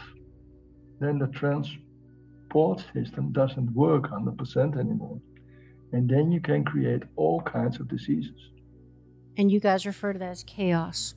[1.01, 5.21] then the transport system doesn't work 100% anymore.
[5.93, 8.51] And then you can create all kinds of diseases.
[9.37, 11.15] And you guys refer to that as chaos.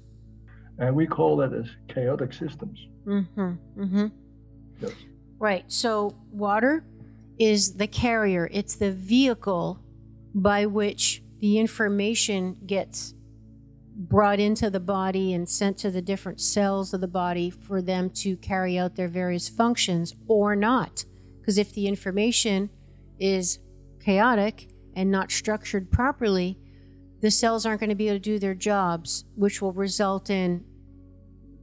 [0.77, 2.87] And we call that as chaotic systems.
[3.05, 3.81] Mm-hmm.
[3.81, 4.07] Mm-hmm.
[4.81, 4.93] Yes.
[5.39, 5.65] Right.
[5.67, 6.85] So water
[7.39, 9.79] is the carrier, it's the vehicle
[10.33, 13.15] by which the information gets
[13.95, 18.09] brought into the body and sent to the different cells of the body for them
[18.09, 21.03] to carry out their various functions or not.
[21.39, 22.69] Because if the information
[23.19, 23.59] is
[24.03, 26.57] chaotic and not structured properly,
[27.21, 30.65] the cells aren't going to be able to do their jobs, which will result in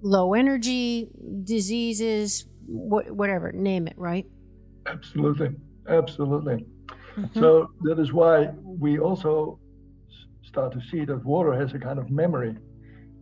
[0.01, 1.09] low energy,
[1.45, 4.27] diseases, wh- whatever, name it, right?
[4.87, 5.51] Absolutely.
[5.89, 6.65] Absolutely.
[7.17, 7.41] Mm-hmm.
[7.41, 9.59] So that is why we also
[10.45, 12.57] start to see that water has a kind of memory.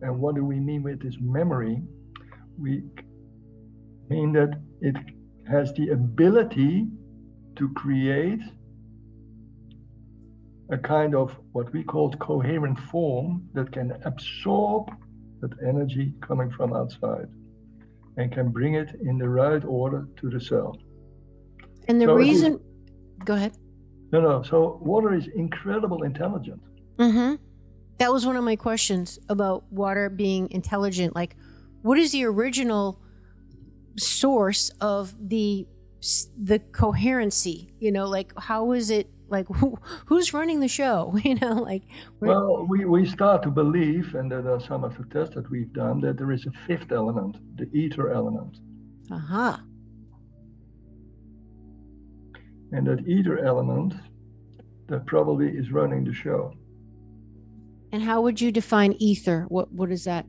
[0.01, 1.81] And what do we mean with this memory?
[2.59, 2.83] We
[4.09, 4.95] mean that it
[5.49, 6.87] has the ability
[7.55, 8.39] to create
[10.69, 14.89] a kind of what we call coherent form that can absorb
[15.41, 17.29] that energy coming from outside
[18.17, 20.75] and can bring it in the right order to the cell.
[21.87, 22.59] And the So is- reason,
[23.23, 23.53] go ahead.
[24.11, 24.41] No, no.
[24.41, 26.61] So water is incredible intelligent.
[26.97, 27.35] Mm-hmm.
[27.99, 31.15] That was one of my questions about water being intelligent.
[31.15, 31.35] Like,
[31.81, 33.01] what is the original
[33.97, 35.67] source of the
[36.41, 37.73] the coherency?
[37.79, 39.09] You know, like how is it?
[39.29, 41.13] Like, who who's running the show?
[41.23, 41.83] You know, like,
[42.21, 45.73] Well, we, we start to believe, and there are some of the tests that we've
[45.73, 48.57] done, that there is a fifth element, the ether element.
[49.11, 49.61] aha,
[52.71, 53.93] And that ether element
[54.87, 56.53] that probably is running the show.
[57.93, 59.45] and how would you define ether?
[59.55, 60.25] What what is that?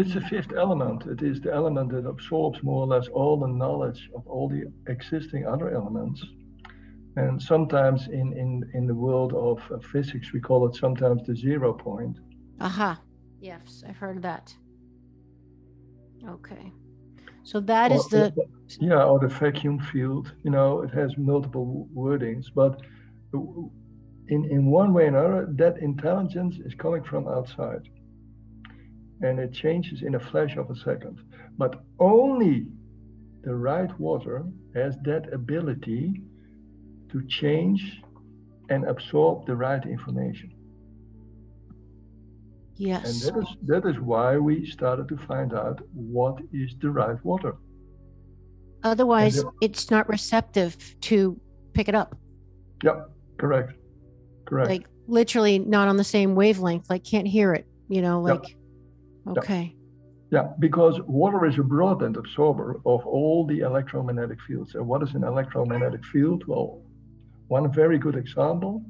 [0.00, 1.00] It's the fifth element.
[1.14, 4.62] It is the element that absorbs more or less all the knowledge of all the
[4.94, 6.20] existing other elements.
[7.16, 11.72] And sometimes in, in, in the world of physics, we call it sometimes the zero
[11.72, 12.16] point.
[12.60, 13.00] Aha.
[13.40, 14.54] Yes, I've heard that.
[16.28, 16.72] Okay.
[17.42, 18.32] So that is Or- the
[18.80, 20.32] yeah, or the vacuum field.
[20.42, 22.80] You know, it has multiple wordings, but
[23.32, 27.88] in in one way or another, that intelligence is coming from outside,
[29.22, 31.18] and it changes in a flash of a second.
[31.56, 32.66] But only
[33.42, 34.44] the right water
[34.74, 36.22] has that ability
[37.10, 38.02] to change
[38.70, 40.52] and absorb the right information.
[42.76, 43.24] Yes.
[43.26, 47.22] And that is that is why we started to find out what is the right
[47.24, 47.56] water.
[48.84, 51.40] Otherwise, the- it's not receptive to
[51.72, 52.16] pick it up.
[52.84, 53.72] Yep, correct.
[54.44, 54.70] Correct.
[54.70, 56.88] Like literally not on the same wavelength.
[56.88, 57.66] Like can't hear it.
[57.88, 58.44] You know, Yep.
[59.26, 59.74] like okay.
[60.30, 64.74] Yeah, because water is a broadband absorber of all the electromagnetic fields.
[64.74, 66.44] And what is an electromagnetic field?
[66.46, 66.82] Well,
[67.48, 68.82] one very good example,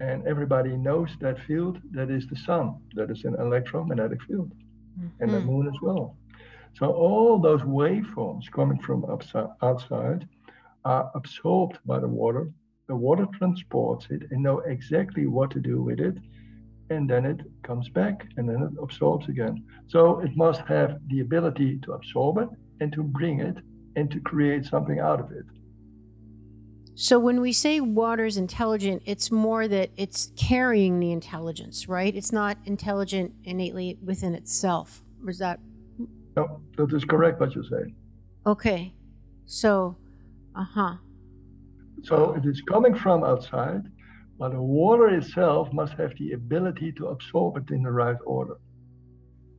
[0.00, 2.74] and everybody knows that field, that is the sun.
[2.94, 4.52] That is an electromagnetic field,
[5.20, 5.46] and the Mhm.
[5.46, 6.16] moon as well.
[6.74, 10.26] So all those waveforms coming from upside, outside
[10.84, 12.48] are absorbed by the water.
[12.88, 16.18] The water transports it and know exactly what to do with it.
[16.90, 19.64] And then it comes back and then it absorbs again.
[19.88, 22.48] So it must have the ability to absorb it
[22.80, 23.58] and to bring it
[23.96, 25.46] and to create something out of it.
[27.00, 32.12] So when we say water is intelligent, it's more that it's carrying the intelligence, right?
[32.12, 35.00] It's not intelligent innately within itself.
[35.24, 35.60] Was that
[36.36, 37.94] No, that is correct what you say.
[38.46, 38.92] okay?
[39.46, 39.96] So,
[40.56, 40.94] uh huh.
[42.02, 43.84] So it is coming from outside,
[44.36, 48.56] but the water itself must have the ability to absorb it in the right order.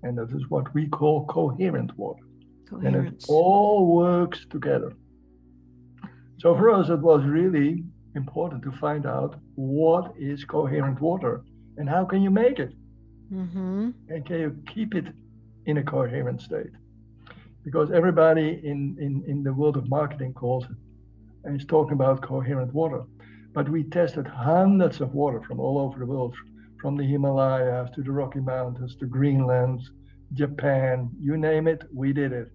[0.03, 2.23] And that is what we call coherent water.
[2.83, 4.91] And it all works together.
[6.39, 7.83] So for us, it was really
[8.15, 11.41] important to find out what is coherent water
[11.77, 12.73] and how can you make it
[13.31, 13.91] Mm-hmm.
[14.07, 15.05] and can you keep it
[15.67, 16.71] in a coherent state?
[17.63, 20.75] Because everybody in, in, in the world of marketing calls it
[21.43, 23.03] and is talking about coherent water.
[23.53, 26.35] But we tested hundreds of water from all over the world,
[26.81, 29.81] from the Himalayas to the Rocky Mountains to Greenland,
[30.33, 32.49] Japan, you name it, we did it.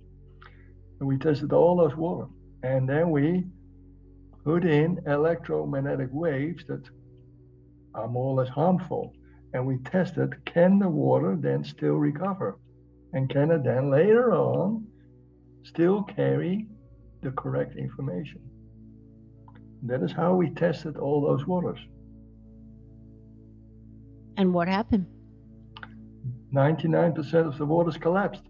[0.98, 2.26] And we tested all those water.
[2.62, 3.44] And then we
[4.44, 6.88] put in electromagnetic waves that
[7.94, 9.14] are more or less harmful.
[9.54, 12.58] And we tested can the water then still recover?
[13.12, 14.86] And can it then later on
[15.62, 16.66] still carry
[17.22, 18.40] the correct information?
[19.84, 21.78] That is how we tested all those waters.
[24.36, 25.06] And what happened?
[26.52, 28.42] 99% of the waters collapsed.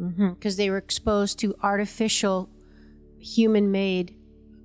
[0.00, 0.30] Mm-hmm.
[0.30, 2.50] Because they were exposed to artificial,
[3.20, 4.16] human-made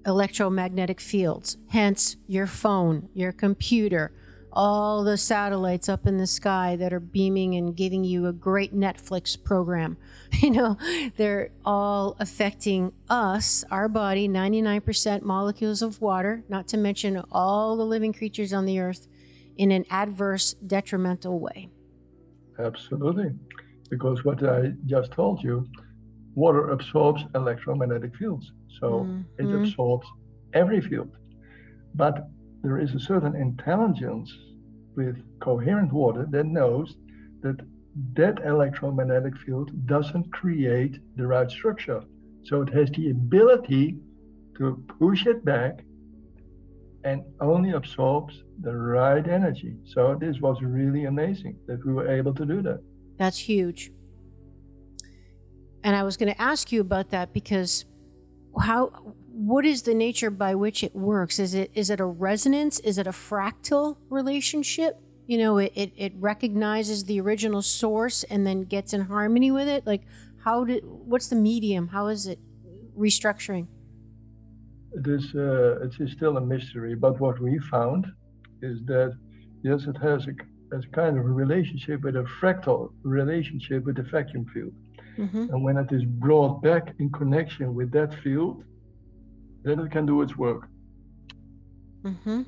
[0.07, 1.57] electromagnetic fields.
[1.69, 4.13] Hence, your phone, your computer,
[4.53, 8.73] all the satellites up in the sky that are beaming and giving you a great
[8.73, 9.97] Netflix program.
[10.41, 10.77] You know,
[11.15, 17.85] they're all affecting us, our body, 99% molecules of water, not to mention all the
[17.85, 19.07] living creatures on the earth,
[19.55, 21.69] in an adverse, detrimental way.
[22.59, 23.31] Absolutely.
[23.89, 25.65] Because what I just told you,
[26.35, 28.51] water absorbs electromagnetic fields.
[28.79, 29.07] So
[29.37, 29.57] it Mhm.
[29.57, 30.07] absorbs
[30.53, 31.11] every field.
[31.95, 32.27] But
[32.63, 34.29] there is a certain intelligence
[34.95, 36.95] with coherent water that knows
[37.43, 37.57] that
[38.13, 42.01] that electromagnetic field doesn't create the right structure.
[42.43, 43.97] So it has the ability
[44.57, 45.83] to push it back
[47.03, 49.77] and only absorbs the right energy.
[49.85, 52.79] So this was really amazing that we were able to do that.
[53.17, 53.91] That's huge.
[55.83, 57.85] And I was going to ask you about that because
[58.59, 61.39] how what is the nature by which it works?
[61.39, 62.79] Is it is it a resonance?
[62.79, 64.99] Is it a fractal relationship?
[65.27, 69.67] You know, it, it, it recognizes the original source and then gets in harmony with
[69.67, 69.85] it.
[69.85, 70.03] Like,
[70.43, 71.89] how did what's the medium?
[71.89, 72.39] How is it
[72.97, 73.67] restructuring?
[74.93, 78.07] It is uh, it is still a mystery, but what we found
[78.61, 79.15] is that
[79.63, 84.03] yes, it has a, a kind of a relationship with a fractal relationship with the
[84.03, 84.73] vacuum field.
[85.17, 85.49] Mm-hmm.
[85.51, 88.63] And when it is brought back in connection with that field,
[89.63, 90.69] then it can do its work.
[92.03, 92.41] Mm-hmm.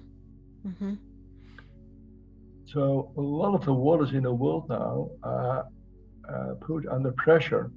[0.68, 0.94] Mm-hmm.
[2.68, 5.66] So a lot of the waters in the world now are
[6.32, 7.72] uh, put under pressure,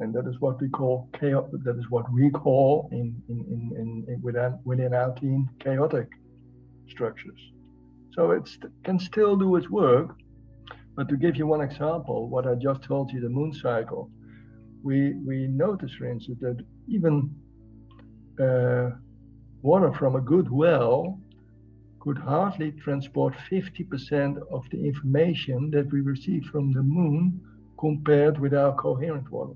[0.00, 1.48] and that is what we call chaos.
[1.52, 6.08] That is what we call in, in, in, in, within within our team chaotic
[6.88, 7.40] structures.
[8.14, 8.48] So it
[8.82, 10.16] can still do its work,
[10.96, 14.10] but to give you one example, what I just told you, the moon cycle,
[14.82, 17.34] we we notice, for instance, that even
[18.40, 18.90] uh,
[19.62, 21.18] water from a good well
[22.00, 27.40] could hardly transport 50% of the information that we receive from the moon
[27.78, 29.54] compared with our coherent water.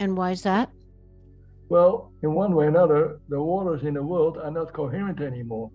[0.00, 0.70] And why is that?
[1.68, 5.70] Well, in one way or another, the waters in the world are not coherent anymore,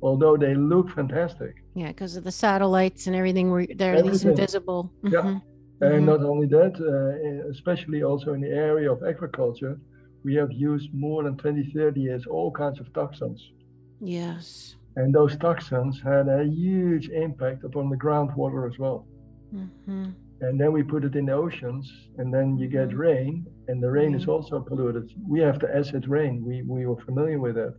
[0.00, 1.56] although they look fantastic.
[1.76, 4.90] Yeah, because of the satellites and everything, where they're least invisible.
[5.04, 5.14] Mm-hmm.
[5.14, 5.40] Yeah.
[5.82, 6.06] And mm-hmm.
[6.06, 9.78] not only that, uh, especially also in the area of agriculture,
[10.24, 13.52] we have used more than 20, 30 years all kinds of toxins.
[14.00, 14.76] Yes.
[14.96, 19.06] And those toxins had a huge impact upon the groundwater as well.
[19.54, 20.06] Mm-hmm.
[20.40, 22.98] And then we put it in the oceans, and then you get mm-hmm.
[22.98, 24.22] rain, and the rain mm-hmm.
[24.22, 25.12] is also polluted.
[25.28, 26.42] We have the acid rain.
[26.42, 27.74] We, we were familiar with that.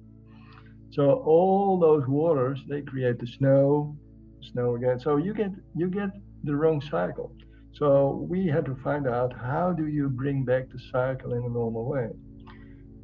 [0.92, 3.96] So all those waters they create the snow,
[4.42, 5.00] snow again.
[5.00, 6.10] So you get you get
[6.44, 7.32] the wrong cycle.
[7.74, 11.50] So we had to find out how do you bring back the cycle in a
[11.50, 12.10] normal way.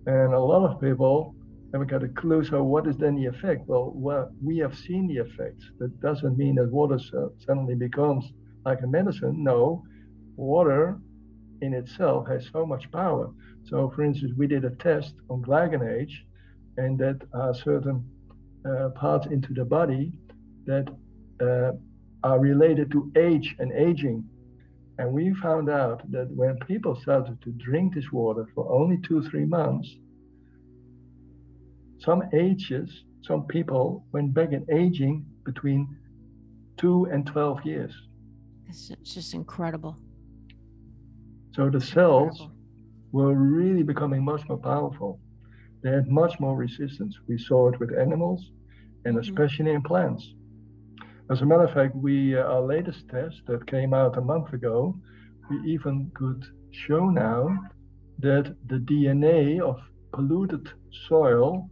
[0.05, 1.35] And a lot of people
[1.71, 2.43] haven't got a clue.
[2.43, 3.67] So what is then the effect?
[3.67, 5.63] Well, well we have seen the effects.
[5.79, 8.25] That doesn't mean that water uh, suddenly becomes
[8.65, 9.43] like a medicine.
[9.43, 9.83] No,
[10.35, 10.97] water
[11.61, 13.29] in itself has so much power.
[13.65, 16.11] So, for instance, we did a test on glycinate,
[16.77, 18.03] and that are certain
[18.65, 20.11] uh, parts into the body
[20.65, 20.87] that
[21.41, 21.71] uh,
[22.23, 24.23] are related to age and aging.
[24.97, 29.23] And we found out that when people started to drink this water for only two,
[29.23, 29.89] three months,
[31.99, 35.87] some ages, some people went back in aging between
[36.77, 37.93] two and 12 years.
[38.67, 39.97] It's just incredible.
[41.55, 42.55] So the cells incredible.
[43.11, 45.19] were really becoming much more powerful.
[45.83, 47.19] They had much more resistance.
[47.27, 48.51] We saw it with animals
[49.05, 49.29] and mm-hmm.
[49.29, 50.33] especially in plants.
[51.29, 54.53] As a matter of fact, we uh, our latest test that came out a month
[54.53, 54.95] ago,
[55.49, 57.57] we even could show now
[58.19, 59.79] that the DNA of
[60.13, 60.69] polluted
[61.07, 61.69] soil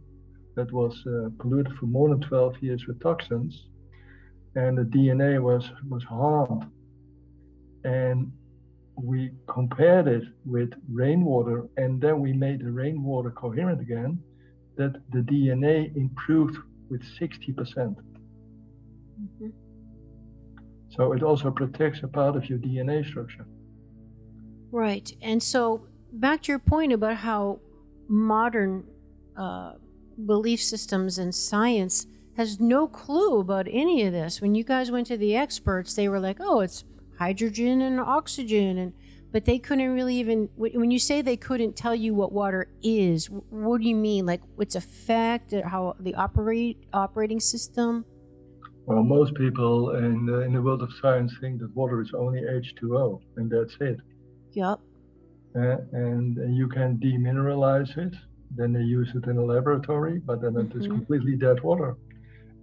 [0.56, 3.66] that was uh, polluted for more than 12 years with toxins,
[4.56, 6.64] and the DNA was was harmed.
[7.84, 8.32] And
[9.02, 14.18] we compared it with rainwater, and then we made the rainwater coherent again.
[14.76, 16.56] That the DNA improved
[16.88, 17.98] with 60 percent.
[19.20, 19.48] Mm-hmm.
[20.90, 23.46] So it also protects a part of your DNA structure.
[24.70, 25.10] Right.
[25.20, 27.60] And so back to your point about how
[28.08, 28.84] modern
[29.36, 29.74] uh,
[30.26, 34.40] belief systems and science has no clue about any of this.
[34.40, 36.84] When you guys went to the experts, they were like, "Oh, it's
[37.18, 38.92] hydrogen and oxygen," and
[39.32, 40.48] but they couldn't really even.
[40.56, 44.26] When you say they couldn't tell you what water is, what do you mean?
[44.26, 48.04] Like its effect, how the operate operating system?
[48.86, 52.40] Well, most people in the, in the world of science think that water is only
[52.40, 54.00] H2O and that's it.
[54.52, 54.80] Yep.
[55.54, 58.14] Uh, and you can demineralize it.
[58.54, 60.70] Then they use it in a laboratory, but then mm-hmm.
[60.70, 60.96] it is mm-hmm.
[60.96, 61.96] completely dead water.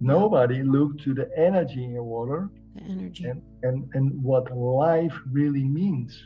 [0.00, 2.50] Nobody looked to the energy in water.
[2.74, 3.24] The energy.
[3.24, 6.20] And, and, and what life really means.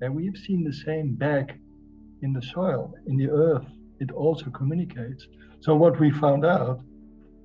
[0.00, 1.56] And we've seen the same back
[2.22, 3.66] in the soil, in the earth.
[4.00, 5.26] It also communicates.
[5.60, 6.80] So what we found out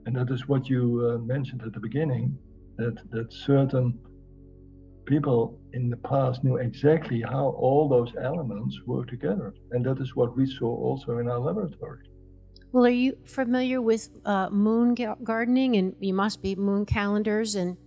[0.10, 2.36] and that is what you uh, mentioned at the beginning,
[2.78, 4.00] that, that certain
[5.06, 9.54] people in the past knew exactly how all those elements work together.
[9.72, 12.06] And that is what we saw also in our laboratory.
[12.72, 15.76] Well, are you familiar with uh, moon gardening?
[15.76, 17.78] And you must be moon calendars and.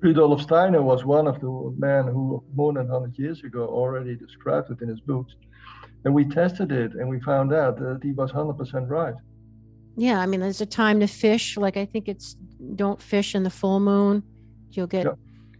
[0.00, 4.70] Rudolf Steiner was one of the men who, more than 100 years ago, already described
[4.70, 5.34] it in his books.
[6.04, 9.14] And we tested it and we found out that he was 100% right.
[9.96, 11.56] Yeah, I mean, there's a time to fish.
[11.56, 12.36] Like I think it's
[12.74, 14.22] don't fish in the full moon.
[14.70, 15.12] You'll get, yeah.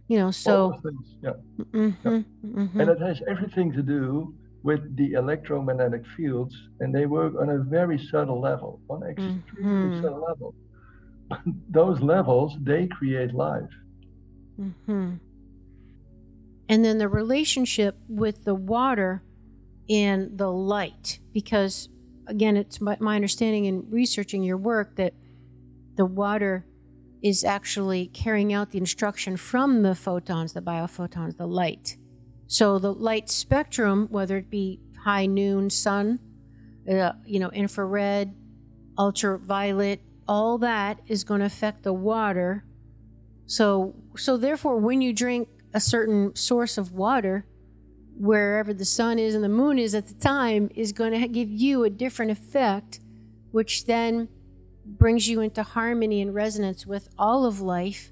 [0.07, 0.79] you know, so.
[1.23, 1.31] Yeah.
[1.59, 2.21] Mm-hmm, yeah.
[2.45, 2.79] Mm-hmm.
[2.79, 7.57] And it has everything to do with the electromagnetic fields, and they work on a
[7.57, 10.03] very subtle level, on extremely mm-hmm.
[10.03, 10.55] subtle level.
[11.69, 13.69] Those levels they create life.
[14.59, 15.15] Mm-hmm.
[16.69, 19.23] And then the relationship with the water
[19.89, 21.89] and the light, because
[22.27, 25.13] again, it's my, my understanding in researching your work that
[25.95, 26.65] the water
[27.23, 31.97] is actually carrying out the instruction from the photons, the biophotons, the light.
[32.47, 36.19] So the light spectrum, whether it be high noon sun,
[36.89, 38.33] uh, you know, infrared,
[38.97, 42.63] ultraviolet, all that is going to affect the water.
[43.47, 47.45] So so therefore when you drink a certain source of water,
[48.17, 51.49] wherever the sun is and the moon is at the time, is going to give
[51.49, 52.99] you a different effect,
[53.51, 54.27] which then
[54.85, 58.11] brings you into harmony and resonance with all of life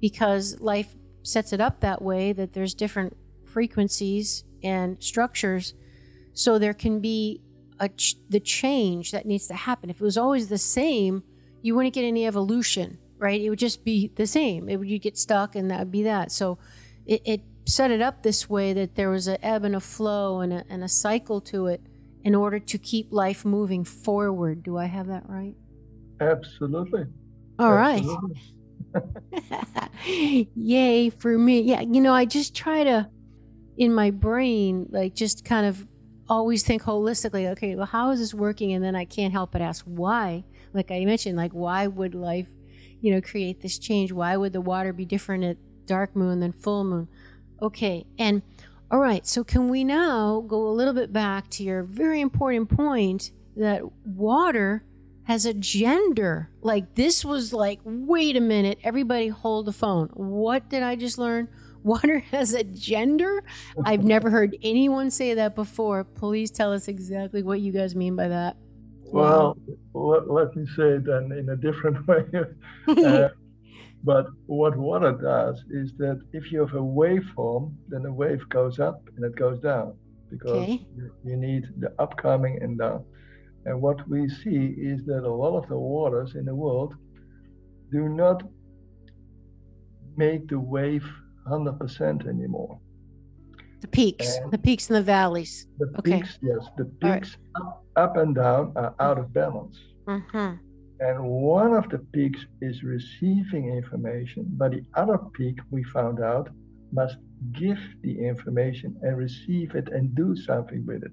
[0.00, 5.74] because life sets it up that way that there's different frequencies and structures.
[6.32, 7.40] So there can be
[7.96, 9.88] ch- the change that needs to happen.
[9.88, 11.22] If it was always the same
[11.62, 14.98] you wouldn't get any evolution right it would just be the same it would you
[14.98, 16.58] get stuck and that would be that so
[17.06, 20.40] it, it set it up this way that there was an ebb and a flow
[20.40, 21.80] and a, and a cycle to it
[22.22, 25.54] in order to keep life moving forward do i have that right
[26.20, 27.04] Absolutely.
[27.58, 28.40] All Absolutely.
[28.94, 29.86] right.
[30.54, 31.60] Yay for me.
[31.60, 33.08] Yeah, you know, I just try to
[33.76, 35.86] in my brain like just kind of
[36.28, 39.60] always think holistically, okay, well how is this working and then I can't help but
[39.60, 40.44] ask why.
[40.72, 42.48] Like I mentioned, like why would life,
[43.04, 44.12] you know, create this change?
[44.12, 47.08] Why would the water be different at dark moon than full moon?
[47.60, 48.06] Okay.
[48.18, 48.42] And
[48.90, 52.68] all right, so can we now go a little bit back to your very important
[52.70, 54.84] point that water
[55.24, 56.50] has a gender.
[56.62, 60.08] Like this was like, wait a minute, everybody hold the phone.
[60.14, 61.48] What did I just learn?
[61.84, 63.44] Water has a gender?
[63.84, 66.02] I've never heard anyone say that before.
[66.02, 68.56] Please tell us exactly what you guys mean by that.
[69.14, 69.56] Well,
[69.94, 72.24] let, let me say it then in a different way.
[72.88, 73.28] uh,
[74.02, 78.78] but what water does is that if you have a waveform, then the wave goes
[78.78, 79.94] up and it goes down
[80.30, 80.86] because okay.
[80.96, 83.04] you, you need the upcoming and down.
[83.66, 86.94] And what we see is that a lot of the waters in the world
[87.90, 88.42] do not
[90.16, 91.06] make the wave
[91.48, 92.78] 100% anymore.
[93.84, 95.66] The peaks, and the peaks and the valleys.
[95.78, 96.18] The okay.
[96.18, 97.62] peaks, yes, the peaks right.
[97.62, 99.78] up, up, and down are out of balance.
[100.06, 100.54] Mm-hmm.
[101.00, 106.48] And one of the peaks is receiving information, but the other peak we found out
[106.92, 107.16] must
[107.52, 111.12] give the information and receive it and do something with it.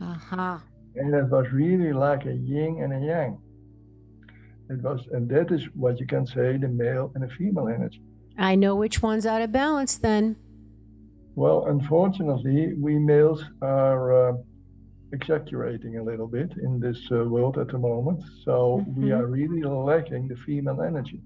[0.00, 0.58] Uh-huh
[0.96, 3.38] and it was really like a yin and a yang.
[4.70, 8.00] It was, and that is what you can say the male and the female energy.
[8.38, 10.36] I know which one's out of balance then.
[11.34, 14.36] Well, unfortunately, we males are uh,
[15.12, 18.22] exaggerating a little bit in this uh, world at the moment.
[18.44, 19.02] So mm-hmm.
[19.02, 21.20] we are really lacking the female energy.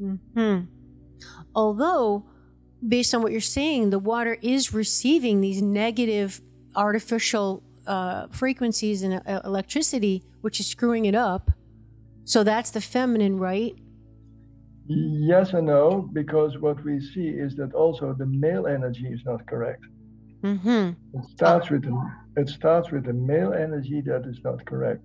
[0.00, 0.66] Mm-hmm.
[1.54, 2.24] Although,
[2.86, 6.40] based on what you're saying, the water is receiving these negative
[6.76, 11.50] artificial uh, frequencies and uh, electricity, which is screwing it up.
[12.24, 13.74] So that's the feminine, right?
[14.88, 19.46] Yes and no, because what we see is that also the male energy is not
[19.46, 19.84] correct.
[20.42, 21.18] Mm-hmm.
[21.18, 25.04] It starts with the, it starts with the male energy that is not correct.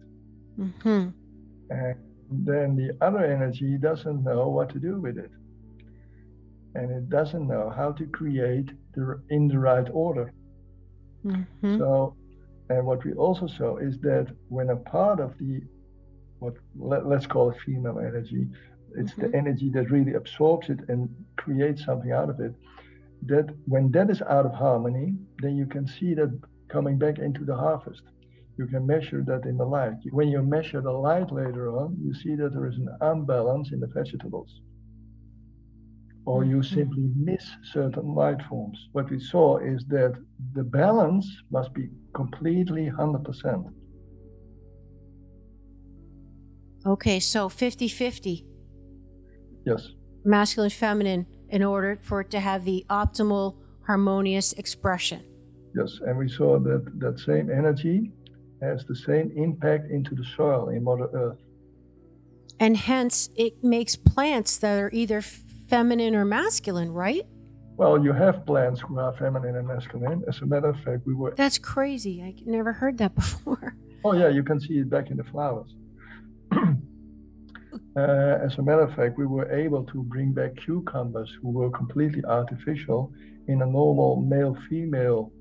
[0.58, 1.10] Mm-hmm.
[1.70, 1.96] And
[2.32, 5.32] then the other energy doesn't know what to do with it.
[6.76, 10.34] And it doesn't know how to create the in the right order.
[11.26, 11.78] Mm-hmm.
[11.78, 12.16] So
[12.70, 15.62] and what we also saw is that when a part of the,
[16.40, 18.48] what let, us call it female energy,
[18.98, 19.32] it's mm-hmm.
[19.32, 22.54] the energy that really absorbs it and creates something out of it.
[23.26, 26.32] That when that is out of harmony, then you can see that
[26.70, 28.04] coming back into the harvest.
[28.58, 29.94] You can measure that in the light.
[30.12, 33.80] When you measure the light later on, you see that there is an imbalance in
[33.80, 34.62] the vegetables
[36.26, 36.76] or you mm-hmm.
[36.76, 38.90] simply miss certain light forms.
[38.94, 40.14] What we saw is that
[40.54, 43.72] the balance must be completely 100%.
[46.86, 48.46] Okay, so 50 50.
[49.66, 49.90] Yes.
[50.26, 53.56] Masculine, feminine, in order for it to have the optimal
[53.86, 55.24] harmonious expression.
[55.76, 58.12] Yes, and we saw that that same energy
[58.62, 61.40] has the same impact into the soil in Mother Earth.
[62.60, 67.26] And hence, it makes plants that are either feminine or masculine, right?
[67.76, 70.24] Well, you have plants who are feminine and masculine.
[70.28, 71.34] As a matter of fact, we were.
[71.36, 72.22] That's crazy.
[72.22, 73.76] I never heard that before.
[74.06, 75.74] Oh, yeah, you can see it back in the flowers.
[77.96, 81.70] Uh, as a matter of fact, we were able to bring back cucumbers who were
[81.70, 83.12] completely artificial
[83.48, 85.32] in a normal male female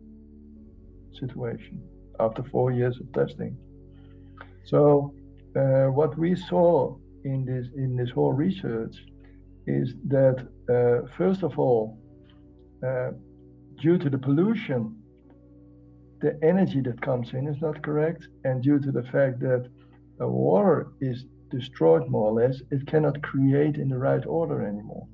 [1.12, 1.80] situation.
[2.20, 3.56] after four years of testing.
[4.64, 5.14] So
[5.56, 8.96] uh, what we saw in this in this whole research
[9.66, 10.36] is that
[10.68, 11.98] uh, first of all,
[12.86, 13.10] uh,
[13.80, 14.96] due to the pollution,
[16.20, 19.68] the energy that comes in is not correct, and due to the fact that
[20.18, 25.06] the water is destroyed more or less, it cannot create in the right order anymore.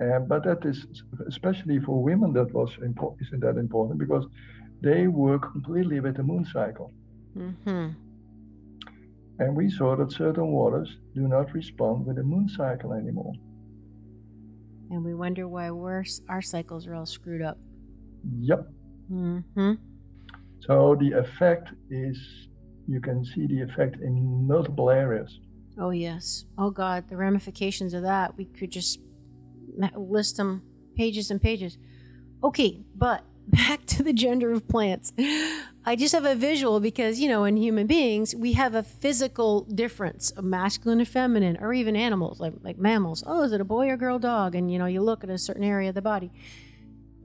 [0.00, 0.86] And, but that is
[1.26, 4.26] especially for women that was important, isn't that important because
[4.80, 6.92] they work completely with the moon cycle.
[7.36, 7.88] Mm-hmm.
[9.40, 13.32] And we saw that certain waters do not respond with the moon cycle anymore.
[14.90, 17.58] And we wonder why we're, our cycles are all screwed up.
[18.40, 18.68] Yep.
[19.12, 19.72] Mm-hmm.
[20.60, 22.18] So the effect is,
[22.88, 25.38] you can see the effect in multiple areas.
[25.78, 26.46] Oh, yes.
[26.56, 29.00] Oh, God, the ramifications of that, we could just
[29.94, 30.62] list them
[30.96, 31.78] pages and pages.
[32.42, 35.12] Okay, but back to the gender of plants.
[35.84, 39.62] I just have a visual because, you know, in human beings, we have a physical
[39.62, 43.22] difference of masculine and feminine, or even animals, like, like mammals.
[43.26, 44.54] Oh, is it a boy or girl dog?
[44.54, 46.30] And, you know, you look at a certain area of the body.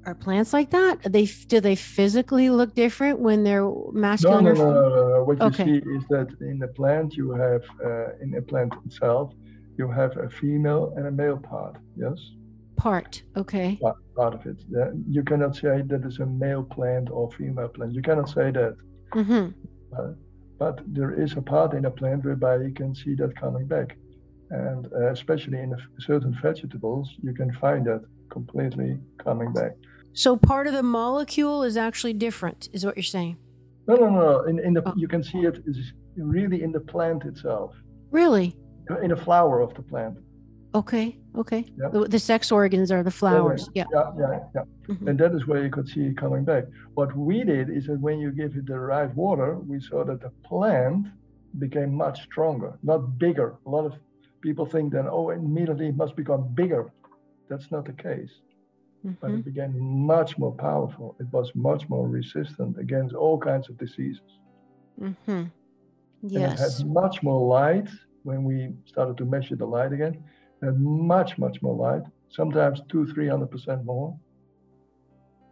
[0.05, 1.05] Are plants like that?
[1.05, 4.43] Are they do they physically look different when they're masculine?
[4.43, 5.65] No, no, no, no, no, What okay.
[5.65, 9.33] you see is that in the plant you have uh, in the plant itself
[9.77, 11.77] you have a female and a male part.
[11.95, 12.19] Yes
[12.75, 13.23] part.
[13.37, 13.77] Okay.
[13.81, 14.59] Part, part of it.
[14.69, 14.89] Yeah.
[15.09, 17.93] You cannot say that it's a male plant or female plant.
[17.93, 18.75] You cannot say that.
[19.13, 19.45] Mm-hmm.
[19.97, 20.11] Uh,
[20.59, 23.97] but there is a part in a plant whereby you can see that coming back.
[24.49, 29.73] And uh, especially in certain vegetables, you can find that completely coming back.
[30.13, 33.37] So part of the molecule is actually different, is what you're saying?
[33.87, 34.43] No, no, no.
[34.43, 34.93] In, in the, oh.
[34.95, 37.75] You can see it is really in the plant itself.
[38.11, 38.55] Really?
[39.01, 40.17] In the flower of the plant.
[40.75, 41.17] Okay.
[41.35, 41.65] Okay.
[41.79, 41.91] Yep.
[41.91, 43.69] The, the, sex organs are the flowers.
[43.73, 43.85] Yeah.
[43.93, 44.11] Yeah.
[44.19, 44.39] Yeah.
[44.55, 44.61] yeah.
[44.87, 45.07] Mm-hmm.
[45.07, 46.65] And that is where you could see it coming back.
[46.93, 50.21] What we did is that when you give it the right water, we saw that
[50.21, 51.07] the plant
[51.59, 53.55] became much stronger, not bigger.
[53.65, 53.93] A lot of
[54.41, 56.91] people think that, oh, immediately it must become bigger.
[57.49, 58.31] That's not the case.
[59.05, 59.15] Mm-hmm.
[59.19, 59.49] But it mm-hmm.
[59.49, 61.15] became much more powerful.
[61.19, 64.21] It was much more resistant against all kinds of diseases.
[65.01, 65.43] Mm-hmm.
[66.21, 66.43] Yes.
[66.43, 67.89] And it had much more light
[68.23, 70.23] when we started to measure the light again
[70.61, 74.17] and much, much more light, sometimes two, three hundred percent more.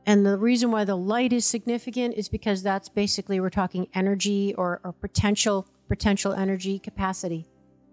[0.05, 4.55] And the reason why the light is significant is because that's basically we're talking energy
[4.55, 7.45] or, or potential potential energy capacity.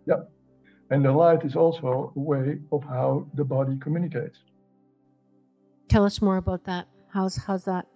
[0.06, 0.30] Yep.
[0.90, 4.38] And the light is also a way of how the body communicates.
[5.88, 6.86] Tell us more about that.
[7.12, 7.86] How's how's that?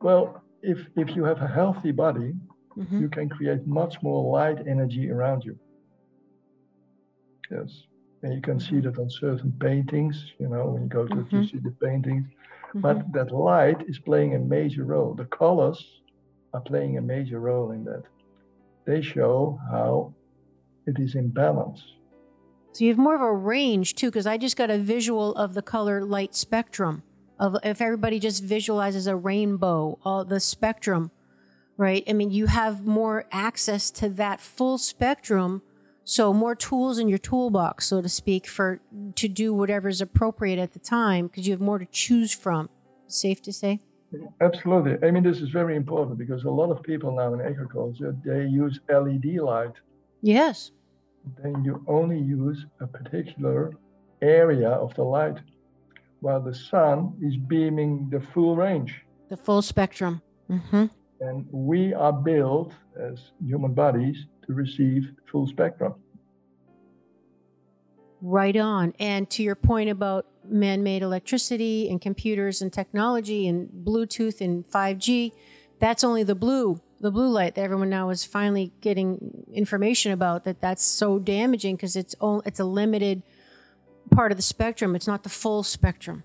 [0.00, 2.34] Well, if if you have a healthy body,
[2.76, 3.00] mm-hmm.
[3.00, 5.58] you can create much more light energy around you.
[7.50, 7.84] Yes.
[8.22, 11.36] And you can see that on certain paintings, you know, when you go to mm-hmm.
[11.36, 12.26] you see the paintings.
[12.26, 12.80] Mm-hmm.
[12.80, 15.14] But that light is playing a major role.
[15.14, 16.00] The colors
[16.52, 18.02] are playing a major role in that.
[18.86, 20.14] They show how
[20.86, 21.82] it is in balance.
[22.72, 25.54] So you have more of a range too, because I just got a visual of
[25.54, 27.02] the color light spectrum.
[27.40, 31.10] Of if everybody just visualizes a rainbow, all the spectrum,
[31.76, 32.04] right?
[32.06, 35.62] I mean, you have more access to that full spectrum
[36.10, 38.80] so more tools in your toolbox, so to speak, for
[39.14, 42.68] to do whatever is appropriate at the time because you have more to choose from.
[43.06, 43.80] Safe to say?
[44.40, 44.96] Absolutely.
[45.06, 48.44] I mean, this is very important because a lot of people now in agriculture they
[48.46, 49.74] use LED light.
[50.20, 50.72] Yes.
[51.40, 53.70] Then you only use a particular
[54.20, 55.38] area of the light,
[56.20, 59.02] while the sun is beaming the full range.
[59.28, 60.22] The full spectrum.
[60.50, 60.86] Mm-hmm.
[61.20, 65.94] And we are built as human bodies to receive full spectrum.
[68.22, 68.94] Right on.
[68.98, 74.66] And to your point about man made electricity and computers and technology and Bluetooth and
[74.66, 75.32] 5G,
[75.78, 80.44] that's only the blue, the blue light that everyone now is finally getting information about
[80.44, 83.22] that that's so damaging because it's, all it's a limited
[84.10, 84.94] part of the spectrum.
[84.94, 86.24] It's not the full spectrum.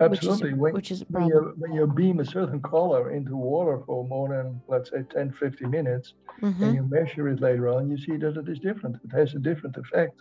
[0.00, 0.52] Absolutely.
[0.52, 3.82] Which is, when, which is when, you, when you beam a certain color into water
[3.86, 6.62] for more than, let's say, 10, 15 minutes, mm-hmm.
[6.62, 8.96] and you measure it later on, you see that it is different.
[9.04, 10.20] It has a different effect.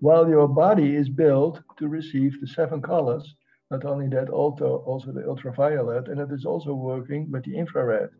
[0.00, 3.34] While your body is built to receive the seven colors,
[3.70, 8.10] not only that, also, also the ultraviolet, and it is also working with the infrared.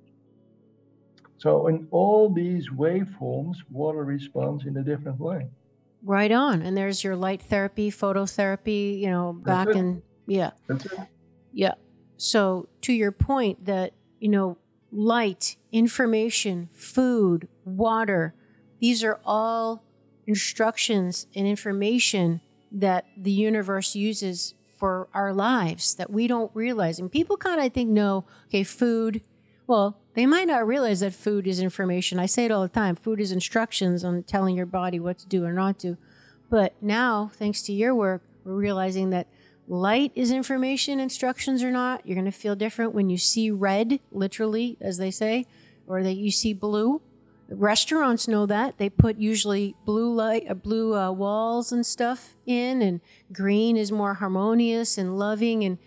[1.38, 5.48] So in all these waveforms, water responds in a different way.
[6.03, 6.62] Right on.
[6.62, 10.51] And there's your light therapy, phototherapy, you know, back in yeah.
[11.53, 11.74] Yeah.
[12.16, 14.59] So to your point that, you know,
[14.92, 18.34] light, information, food, water,
[18.80, 19.82] these are all
[20.26, 22.40] instructions and information
[22.72, 26.98] that the universe uses for our lives that we don't realize.
[26.98, 29.22] And people kind of, I think, know, okay, food,
[29.66, 32.18] well, They might not realize that food is information.
[32.18, 35.26] I say it all the time food is instructions on telling your body what to
[35.26, 35.96] do or not do.
[36.48, 39.28] But now, thanks to your work, we're realizing that
[39.68, 42.04] light is information, instructions or not.
[42.04, 45.46] You're going to feel different when you see red, literally, as they say,
[45.86, 47.00] or that you see blue.
[47.48, 52.82] Restaurants know that they put usually blue light, uh, blue uh, walls and stuff in,
[52.82, 53.00] and
[53.32, 55.78] green is more harmonious and loving, and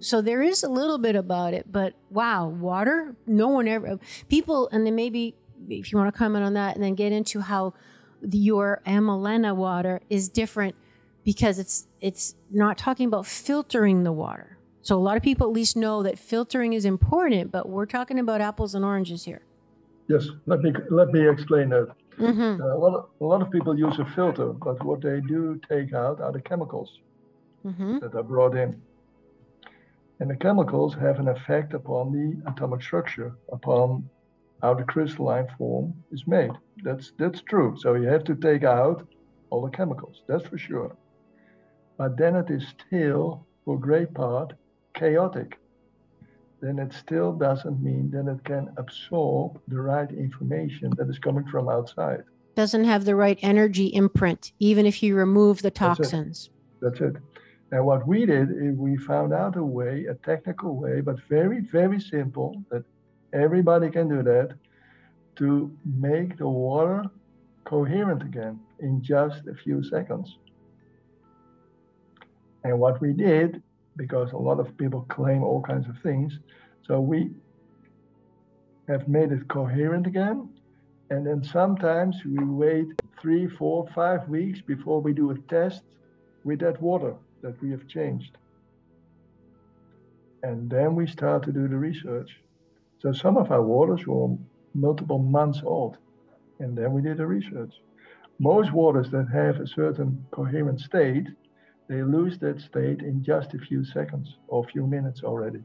[0.00, 1.70] so there is a little bit about it.
[1.70, 3.98] But wow, water, no one ever
[4.28, 5.34] people, and then maybe
[5.68, 7.74] if you want to comment on that, and then get into how
[8.22, 10.74] the, your Analemma water is different
[11.24, 14.58] because it's it's not talking about filtering the water.
[14.82, 18.18] So a lot of people at least know that filtering is important, but we're talking
[18.18, 19.42] about apples and oranges here.
[20.08, 21.92] Yes, let me let me explain that.
[22.18, 22.62] Mm-hmm.
[22.62, 25.60] Uh, a, lot of, a lot of people use a filter, but what they do
[25.68, 26.98] take out are the chemicals
[27.64, 27.98] mm-hmm.
[27.98, 28.80] that are brought in.
[30.20, 34.08] And the chemicals have an effect upon the atomic structure, upon
[34.62, 36.50] how the crystalline form is made.
[36.82, 37.76] That's that's true.
[37.78, 39.06] So you have to take out
[39.50, 40.96] all the chemicals, that's for sure.
[41.96, 44.52] But then it is still, for a great part,
[44.94, 45.58] chaotic
[46.60, 51.46] then it still doesn't mean that it can absorb the right information that is coming
[51.46, 52.22] from outside.
[52.56, 56.50] Doesn't have the right energy imprint, even if you remove the toxins.
[56.80, 57.00] That's it.
[57.00, 57.22] That's it.
[57.70, 61.60] And what we did is we found out a way, a technical way, but very,
[61.60, 62.84] very simple, that
[63.32, 64.54] everybody can do that,
[65.36, 67.04] to make the water
[67.64, 70.38] coherent again in just a few seconds.
[72.64, 73.62] And what we did
[73.98, 76.38] because a lot of people claim all kinds of things.
[76.86, 77.30] So we
[78.88, 80.48] have made it coherent again.
[81.10, 82.86] And then sometimes we wait
[83.20, 85.82] three, four, five weeks before we do a test
[86.44, 88.36] with that water that we have changed.
[90.42, 92.30] And then we start to do the research.
[93.00, 94.36] So some of our waters were
[94.74, 95.98] multiple months old.
[96.60, 97.74] And then we did the research.
[98.38, 101.26] Most waters that have a certain coherent state
[101.88, 105.60] they lose that state in just a few seconds or a few minutes already.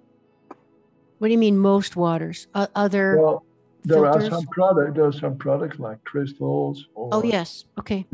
[1.19, 2.47] What do you mean most waters?
[2.53, 3.45] Uh, other well,
[3.84, 4.28] there filters?
[4.28, 4.95] are some products.
[4.95, 6.88] There are some products like crystals.
[6.95, 8.05] Or, oh yes, okay.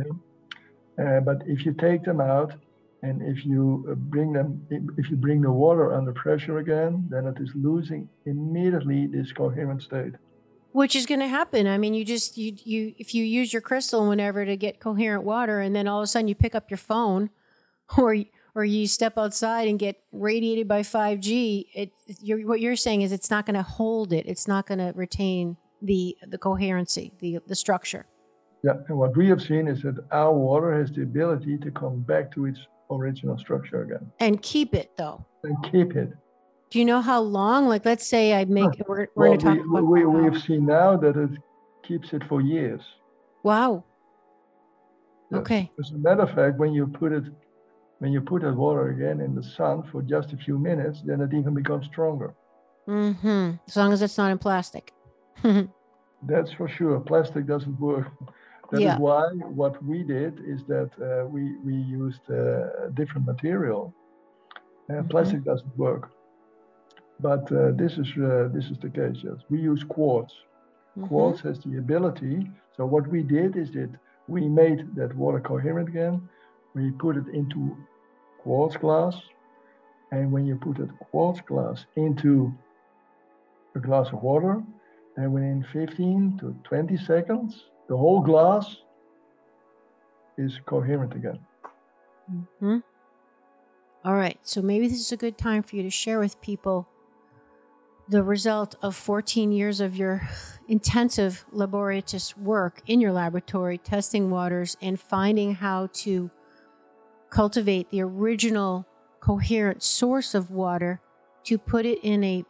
[0.99, 2.53] Uh, but if you take them out,
[3.01, 4.65] and if you uh, bring them,
[4.97, 9.81] if you bring the water under pressure again, then it is losing immediately this coherent
[9.81, 10.13] state.
[10.71, 11.65] Which is going to happen.
[11.65, 15.23] I mean, you just you you if you use your crystal whenever to get coherent
[15.23, 17.29] water, and then all of a sudden you pick up your phone
[17.97, 18.17] or
[18.53, 23.11] or you step outside and get radiated by 5G, it you're, what you're saying is
[23.11, 24.25] it's not going to hold it.
[24.25, 28.05] It's not going to retain the the coherency, the the structure.
[28.61, 32.01] Yeah, and what we have seen is that our water has the ability to come
[32.01, 32.59] back to its
[32.91, 34.11] original structure again.
[34.19, 35.25] And keep it though.
[35.43, 36.11] And keep it.
[36.69, 37.67] Do you know how long?
[37.67, 38.69] Like, let's say I make.
[38.87, 39.83] We're, we're well, going to talk we, about.
[39.83, 41.31] We, we have seen now that it
[41.83, 42.81] keeps it for years.
[43.43, 43.83] Wow.
[45.31, 45.39] Yes.
[45.39, 45.71] Okay.
[45.79, 47.23] As a matter of fact, when you put it
[47.99, 51.21] when you put that water again in the sun for just a few minutes, then
[51.21, 52.33] it even becomes stronger.
[52.87, 53.51] Mm-hmm.
[53.67, 54.93] As long as it's not in plastic.
[55.43, 56.99] That's for sure.
[56.99, 58.07] Plastic doesn't work.
[58.71, 58.93] That yeah.
[58.93, 59.29] is why
[59.61, 63.93] what we did is that uh, we we used uh, different material.
[64.89, 65.07] Uh, mm-hmm.
[65.07, 66.11] Plastic doesn't work,
[67.19, 69.17] but uh, this is uh, this is the case.
[69.23, 70.33] Yes, we use quartz.
[70.97, 71.07] Mm-hmm.
[71.07, 72.49] Quartz has the ability.
[72.75, 73.91] So what we did is that
[74.27, 76.29] we made that water coherent again.
[76.75, 77.75] We put it into
[78.43, 79.15] quartz glass.
[80.11, 82.53] And when you put that quartz glass into
[83.75, 84.63] a glass of water,
[85.15, 88.77] then within 15 to 20 seconds, the whole glass
[90.37, 91.39] is coherent again.
[92.31, 92.77] Mm-hmm.
[94.05, 96.87] All right, so maybe this is a good time for you to share with people
[98.07, 100.29] the result of 14 years of your
[100.67, 106.31] intensive laborious work in your laboratory, testing waters and finding how to
[107.29, 108.85] cultivate the original
[109.19, 111.01] coherent source of water
[111.43, 112.45] to put it in a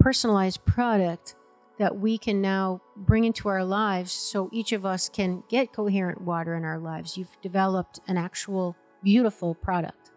[0.00, 1.34] personalized product
[1.78, 6.20] that we can now bring into our lives so each of us can get coherent
[6.20, 7.16] water in our lives.
[7.16, 10.12] You've developed an actual beautiful product.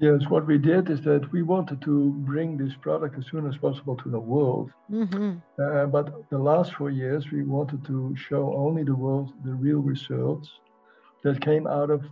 [0.00, 3.56] Yes, what we did is that we wanted to bring this product as soon as
[3.56, 4.70] possible to the world.
[4.90, 5.38] Mm-hmm.
[5.60, 9.80] Uh, but the last four years, we wanted to show only the world the real
[9.80, 10.48] results
[11.24, 12.04] that came out of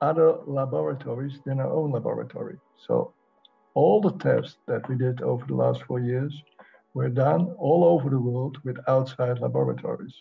[0.00, 2.56] other laboratories than our own laboratory.
[2.86, 3.12] So
[3.74, 6.32] all the tests that we did over the last four years
[6.94, 10.14] were done all over the world with outside laboratories.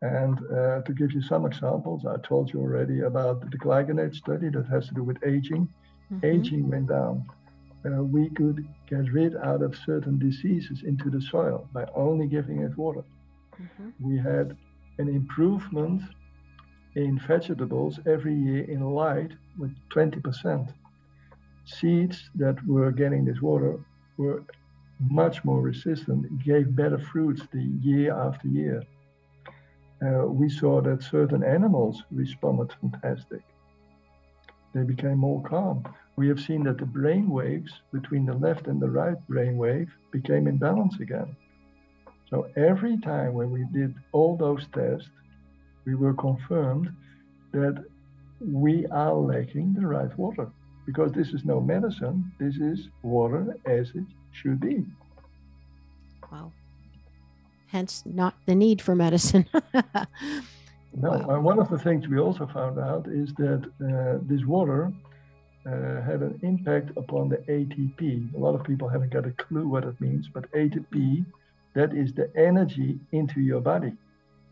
[0.00, 4.48] And uh, to give you some examples, I told you already about the glycinate study
[4.50, 5.68] that has to do with aging.
[6.12, 6.26] Mm-hmm.
[6.26, 7.26] Aging went down.
[7.84, 12.60] uh, we could get rid out of certain diseases into the soil by only giving
[12.60, 13.04] it water.
[13.60, 13.90] Mm-hmm.
[14.08, 14.56] We had
[14.98, 16.02] an improvement
[16.94, 20.72] in vegetables every year in light with 20%.
[21.64, 23.78] Seeds that were getting this water
[24.16, 24.42] were
[25.00, 28.82] much more resistant, gave better fruits the year after year.
[30.04, 33.42] Uh, we saw that certain animals responded fantastic.
[34.74, 35.82] They became more calm.
[36.16, 39.90] We have seen that the brain waves between the left and the right brain wave
[40.12, 41.34] became in balance again.
[42.30, 45.08] So every time when we did all those tests,
[45.86, 46.90] we were confirmed
[47.52, 47.82] that
[48.40, 50.48] we are lacking the right water
[50.86, 52.30] because this is no medicine.
[52.38, 54.84] This is water as it should be.
[56.30, 56.52] Wow.
[57.68, 59.46] Hence, not the need for medicine.
[60.94, 61.40] no, wow.
[61.40, 64.92] one of the things we also found out is that uh, this water
[65.66, 68.34] uh, had an impact upon the ATP.
[68.34, 71.24] A lot of people haven't got a clue what it means, but ATP,
[71.74, 73.92] that is the energy into your body.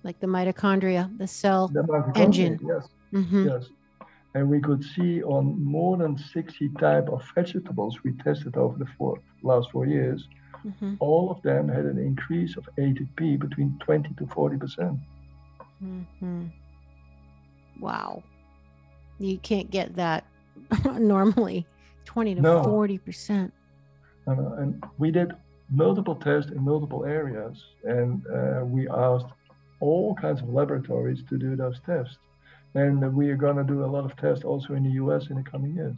[0.03, 2.61] Like the mitochondria, the cell the mitochondria, engine.
[2.62, 2.89] Yes.
[3.12, 3.49] Mm-hmm.
[3.49, 3.64] Yes
[4.37, 8.84] and we could see on more than 60 type of vegetables we tested over the
[8.99, 10.28] four, last four years
[10.64, 10.95] mm-hmm.
[11.01, 14.99] all of them had an increase of atp between 20 to 40 percent
[15.82, 16.45] mm-hmm.
[17.80, 18.22] wow
[19.18, 20.26] you can't get that
[20.99, 21.66] normally
[22.05, 22.62] 20 to no.
[22.62, 23.53] 40 percent
[24.26, 25.32] and we did
[25.70, 29.32] multiple tests in multiple areas and uh, we asked
[29.80, 32.18] all kinds of laboratories to do those tests
[32.75, 35.37] and we are going to do a lot of tests also in the US in
[35.37, 35.97] the coming years.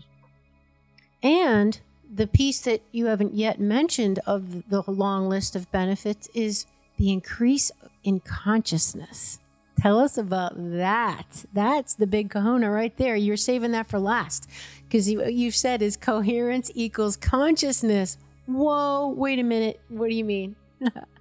[1.23, 1.81] And
[2.13, 6.67] the piece that you haven't yet mentioned of the long list of benefits is
[6.97, 7.71] the increase
[8.05, 9.41] in consciousness.
[9.79, 11.45] Tell us about that.
[11.53, 13.15] That's the big kahuna right there.
[13.15, 14.49] You're saving that for last
[14.85, 18.19] because you, you've said is coherence equals consciousness.
[18.47, 19.81] Whoa, wait a minute.
[19.89, 20.57] What do you mean?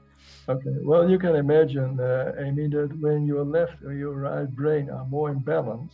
[0.49, 4.89] Okay, well, you can imagine, uh, Amy, that when your left or your right brain
[4.89, 5.91] are more in balance,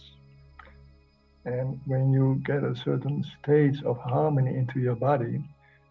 [1.45, 5.43] and when you get a certain state of harmony into your body,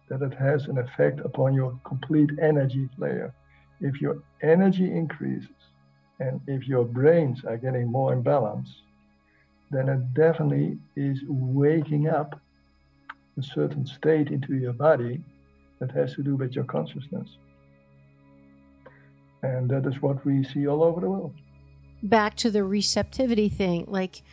[0.07, 3.33] that it has an effect upon your complete energy layer.
[3.81, 5.49] If your energy increases
[6.19, 8.69] and if your brains are getting more in balance,
[9.71, 12.39] then it definitely is waking up
[13.37, 15.21] a certain state into your body
[15.79, 17.27] that has to do with your consciousness.
[19.43, 21.33] And that is what we see all over the world.
[22.01, 24.23] Back to the receptivity thing, like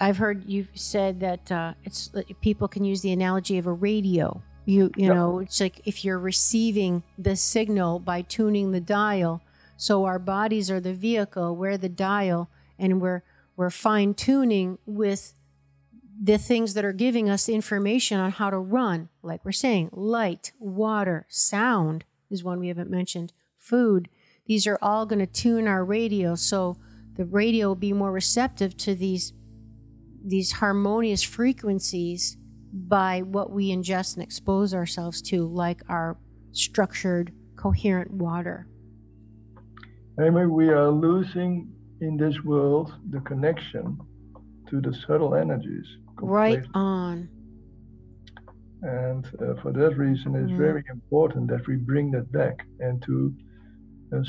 [0.00, 2.10] I've heard you said that uh, it's
[2.40, 4.42] people can use the analogy of a radio.
[4.64, 5.14] You you yep.
[5.14, 9.42] know, it's like if you're receiving the signal by tuning the dial.
[9.76, 13.22] So our bodies are the vehicle, we're the dial, and we're
[13.56, 15.34] we're fine tuning with
[16.22, 19.08] the things that are giving us information on how to run.
[19.22, 24.08] Like we're saying, light, water, sound is one we haven't mentioned, food,
[24.50, 26.76] these are all going to tune our radio so
[27.16, 29.32] the radio will be more receptive to these
[30.24, 32.36] these harmonious frequencies
[32.72, 36.18] by what we ingest and expose ourselves to like our
[36.50, 38.66] structured coherent water.
[40.20, 44.00] Amy, we are losing in this world the connection
[44.68, 45.86] to the subtle energies
[46.20, 47.28] right on.
[48.82, 53.32] And uh, for that reason it's very important that we bring that back and to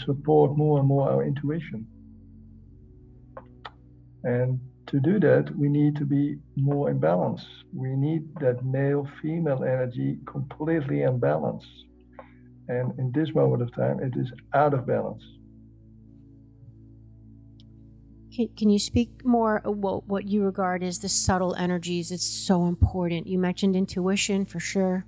[0.05, 1.87] support more and more our intuition.
[4.23, 7.45] And to do that, we need to be more in balance.
[7.73, 11.65] We need that male female energy completely in balance.
[12.67, 15.23] And in this moment of time, it is out of balance.
[18.35, 22.11] Can, can you speak more what, what you regard as the subtle energies?
[22.11, 23.27] It's so important.
[23.27, 25.05] You mentioned intuition for sure.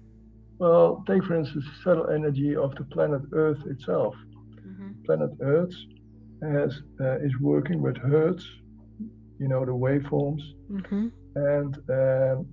[0.59, 4.15] Well, take for instance the subtle energy of the planet Earth itself
[5.05, 5.75] planet Earth
[6.41, 8.45] has uh, is working with hertz,
[9.39, 11.07] you know, the waveforms, mm-hmm.
[11.35, 12.47] and um,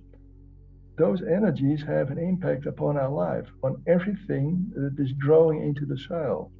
[0.97, 5.97] those energies have an impact upon our life, on everything that is growing into the
[5.97, 6.51] soil.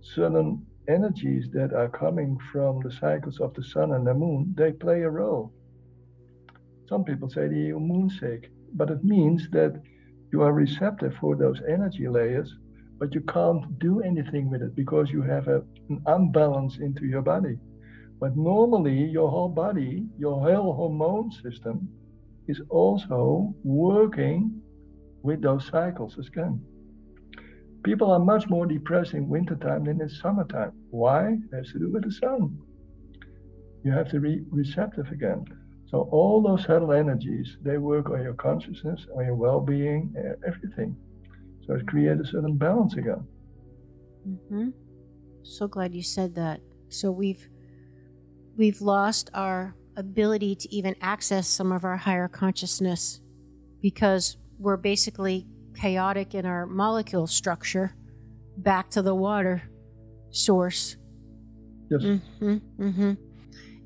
[0.00, 4.72] Certain energies that are coming from the cycles of the sun and the moon, they
[4.72, 5.52] play a role.
[6.88, 9.80] Some people say the moon sick, but it means that
[10.32, 12.56] you are receptive for those energy layers
[13.00, 17.22] but you can't do anything with it because you have a, an unbalance into your
[17.22, 17.56] body.
[18.20, 21.88] But normally, your whole body, your whole hormone system,
[22.46, 24.60] is also working
[25.22, 26.60] with those cycles again.
[27.82, 30.72] People are much more depressed in wintertime than in summertime.
[30.90, 31.28] Why?
[31.30, 32.58] It has to do with the sun.
[33.82, 35.46] You have to be receptive again.
[35.86, 40.14] So all those subtle energies, they work on your consciousness, on your well-being,
[40.46, 40.94] everything.
[41.70, 43.26] It creates a certain balance again.
[44.28, 44.68] Mm-hmm.
[45.42, 46.60] So glad you said that.
[46.88, 47.48] So we've
[48.56, 53.20] we've lost our ability to even access some of our higher consciousness
[53.80, 57.94] because we're basically chaotic in our molecule structure
[58.58, 59.62] back to the water
[60.30, 60.96] source.
[61.90, 62.02] Yes.
[62.02, 63.12] Mm-hmm, mm-hmm.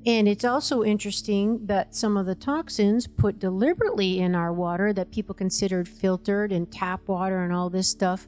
[0.05, 5.11] And it's also interesting that some of the toxins put deliberately in our water that
[5.11, 8.27] people considered filtered and tap water and all this stuff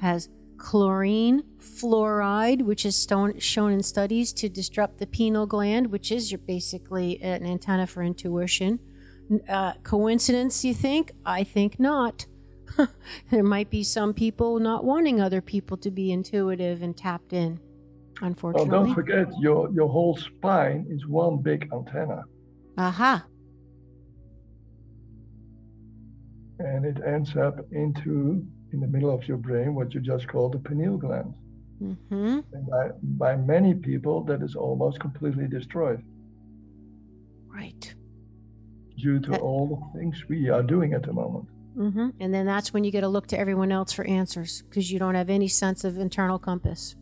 [0.00, 3.06] has chlorine, fluoride, which is
[3.38, 8.02] shown in studies to disrupt the pineal gland, which is your basically an antenna for
[8.02, 8.78] intuition.
[9.48, 11.12] Uh, coincidence, you think?
[11.24, 12.26] I think not.
[13.30, 17.60] there might be some people not wanting other people to be intuitive and tapped in
[18.20, 18.70] unfortunately.
[18.70, 22.22] Well, don't forget your your whole spine is one big antenna.
[22.78, 23.24] Aha.
[26.58, 30.48] And it ends up into in the middle of your brain what you just call
[30.50, 31.34] the pineal gland.
[31.82, 32.40] Mm-hmm.
[32.52, 36.02] And by, by many people, that is almost completely destroyed.
[37.46, 37.94] Right.
[38.96, 39.40] Due to that...
[39.40, 41.48] all the things we are doing at the moment.
[41.76, 42.10] Mm-hmm.
[42.20, 44.98] And then that's when you get to look to everyone else for answers because you
[44.98, 46.94] don't have any sense of internal compass.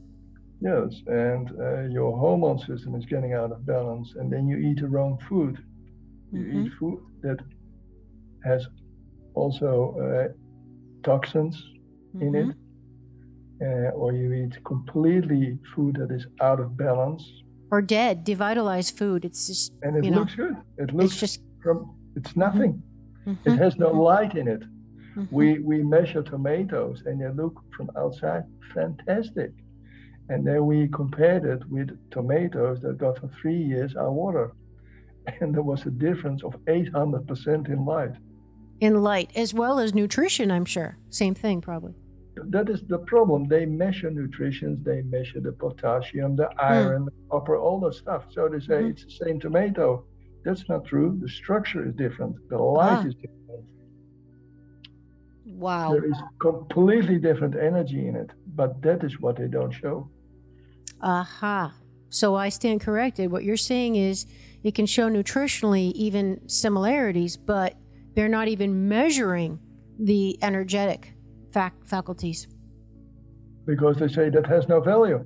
[0.63, 4.81] Yes, and uh, your hormone system is getting out of balance, and then you eat
[4.81, 5.59] the wrong food.
[6.33, 6.67] You mm-hmm.
[6.67, 7.39] eat food that
[8.45, 8.67] has
[9.35, 10.33] also uh,
[11.03, 11.57] toxins
[12.15, 12.23] mm-hmm.
[12.23, 12.57] in it,
[13.67, 17.25] uh, or you eat completely food that is out of balance
[17.73, 19.25] or dead, devitalized food.
[19.25, 20.57] It's just and it looks know, good.
[20.77, 22.83] It looks just from it's nothing.
[23.27, 23.51] Mm-hmm.
[23.51, 23.99] It has no mm-hmm.
[23.99, 24.61] light in it.
[24.61, 25.35] Mm-hmm.
[25.35, 28.45] We we measure tomatoes and they look from outside
[28.75, 29.53] fantastic.
[30.33, 34.53] And then we compared it with tomatoes that got for three years our water.
[35.41, 38.15] And there was a difference of 800% in light.
[38.81, 40.97] In light, as well as nutrition, I'm sure.
[41.11, 41.95] Same thing, probably.
[42.55, 43.47] That is the problem.
[43.47, 46.61] They measure nutrition, they measure the potassium, the hmm.
[46.61, 47.07] iron, mm.
[47.07, 48.25] the copper, all that stuff.
[48.31, 48.91] So they say mm-hmm.
[48.93, 50.05] it's the same tomato.
[50.45, 51.19] That's not true.
[51.23, 53.07] The structure is different, the light ah.
[53.07, 53.43] is different.
[55.47, 55.93] Wow.
[55.93, 60.09] There is completely different energy in it, but that is what they don't show.
[61.03, 61.75] Aha.
[62.09, 63.31] So I stand corrected.
[63.31, 64.27] What you're saying is
[64.63, 67.75] it can show nutritionally even similarities, but
[68.15, 69.59] they're not even measuring
[69.99, 71.15] the energetic
[71.53, 72.47] fac- faculties.
[73.67, 75.25] Because they say that has no value.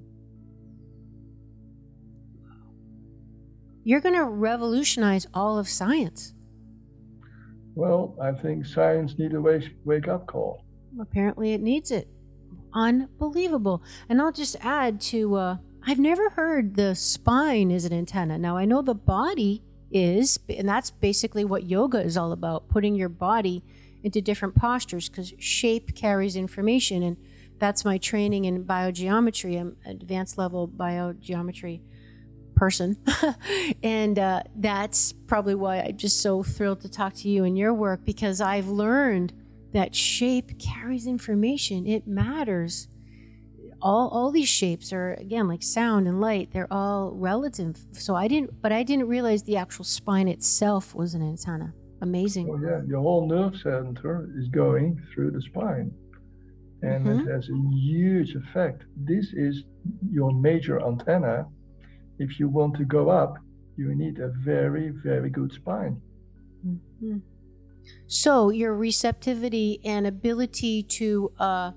[3.85, 6.35] You're going to revolutionize all of science.
[7.75, 10.65] Well, I think science needs a wake, wake up call.
[11.01, 12.09] Apparently, it needs it.
[12.75, 13.83] Unbelievable.
[14.09, 15.57] And I'll just add to uh,
[15.89, 18.39] I've never heard the spine is an antenna.
[18.39, 19.63] Now I know the body
[19.93, 23.63] is, and that's basically what yoga is all about putting your body
[24.03, 27.05] into different postures because shape carries information.
[27.05, 27.17] And
[27.59, 29.61] that's my training in biogeometry.
[29.61, 31.81] I'm an advanced level biogeometry
[32.57, 32.97] person.
[33.85, 37.73] and uh, that's probably why I'm just so thrilled to talk to you and your
[37.73, 39.33] work because I've learned
[39.73, 42.89] that shape carries information, it matters
[43.83, 47.77] all all these shapes are again like sound and light they're all relative.
[47.93, 51.73] So i didn't but i didn't realize the actual spine itself was an antenna.
[52.03, 52.49] Amazing.
[52.51, 55.93] Oh yeah your whole nerve center is going through the spine.
[56.83, 57.29] And mm-hmm.
[57.29, 58.85] it has a huge effect.
[58.97, 59.65] This is
[60.11, 61.47] your major antenna.
[62.19, 63.39] If you want to go up
[63.77, 66.01] you need a very very good spine.
[66.67, 67.19] Mm-hmm.
[68.09, 71.71] so your receptivity and ability to uh,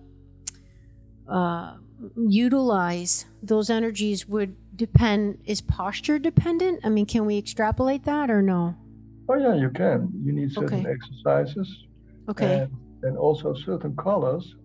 [1.27, 1.75] uh,
[2.15, 6.81] utilize those energies would depend is posture dependent?
[6.83, 8.75] I mean can we extrapolate that or no?
[9.27, 10.11] Oh yeah you can.
[10.23, 10.91] You need certain okay.
[10.91, 11.85] exercises.
[12.29, 12.59] Okay.
[12.59, 12.71] And,
[13.03, 14.55] and also certain colors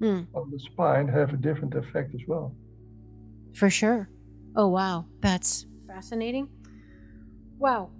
[0.00, 0.26] mm.
[0.34, 2.54] on the spine have a different effect as well.
[3.54, 4.08] For sure.
[4.56, 5.06] Oh wow.
[5.20, 6.48] That's fascinating.
[7.58, 7.90] Wow.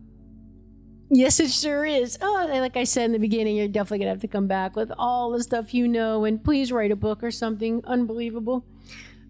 [1.11, 2.19] Yes, it sure is.
[2.21, 4.93] Oh, like I said in the beginning, you're definitely gonna have to come back with
[4.99, 7.83] all the stuff you know, and please write a book or something.
[7.87, 8.65] Unbelievable.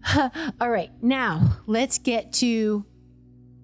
[0.61, 2.85] all right, now let's get to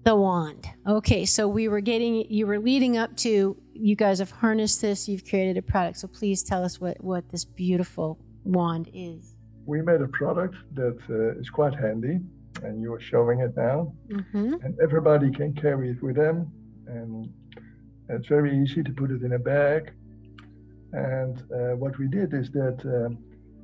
[0.04, 0.66] the wand.
[0.86, 5.08] Okay, so we were getting, you were leading up to, you guys have harnessed this,
[5.08, 5.98] you've created a product.
[5.98, 9.34] So please tell us what what this beautiful wand is.
[9.64, 12.20] We made a product that uh, is quite handy,
[12.62, 14.54] and you are showing it now, mm-hmm.
[14.62, 16.52] and everybody can carry it with them
[16.86, 17.32] and
[18.08, 19.92] it's very easy to put it in a bag.
[20.92, 23.18] And uh, what we did is that um,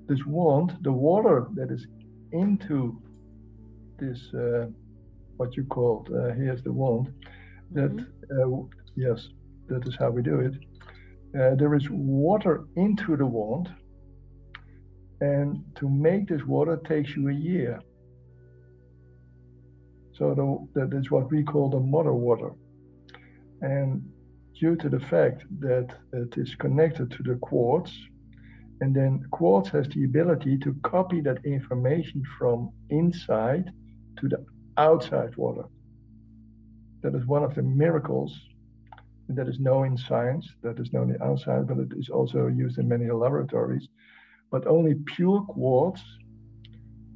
[0.09, 1.87] this wand, the water that is
[2.33, 3.01] into
[3.99, 4.66] this, uh,
[5.37, 7.12] what you called, uh, here's the wand,
[7.72, 8.62] that, mm-hmm.
[8.62, 8.66] Uh,
[8.97, 9.28] yes,
[9.68, 10.55] that is how we do it.
[11.39, 13.72] Uh, there is water into the wand,
[15.20, 17.80] and to make this water takes you a year.
[20.12, 22.53] So the, that is what we call the mother water.
[23.61, 24.03] And
[24.59, 27.93] due to the fact that it is connected to the quartz,
[28.83, 33.70] and then quartz has the ability to copy that information from inside
[34.18, 34.45] to the
[34.76, 35.66] outside water.
[37.03, 38.37] That is one of the miracles
[39.28, 42.78] that is known in science, that is known in outside, but it is also used
[42.78, 43.87] in many laboratories.
[44.51, 46.03] But only pure quartz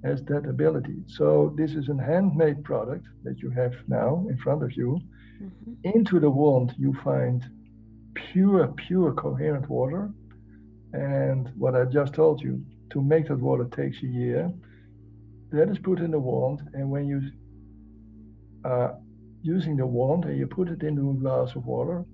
[0.04, 0.98] has that ability.
[1.08, 5.00] So this is a handmade product that you have now in front of you.
[5.42, 5.72] Mm-hmm.
[5.82, 7.44] Into the wand, you find
[8.14, 10.12] pure, pure coherent water.
[10.92, 14.52] And what I just told you, to make that water takes a year.
[15.50, 17.20] That is put in the wand, and when you
[18.64, 18.98] are
[19.42, 22.04] using the wand and you put it into a glass of water,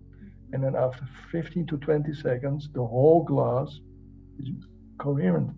[0.53, 3.81] and then after 15 to 20 seconds, the whole glass
[4.39, 4.49] is
[4.99, 5.51] coherent.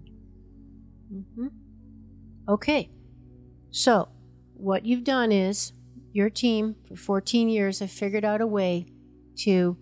[1.13, 1.49] Mm-hmm.
[2.49, 2.91] Okay,
[3.71, 4.09] so
[4.55, 5.73] what you've done is
[6.13, 8.87] your team for 14 years have figured out a way
[9.39, 9.77] to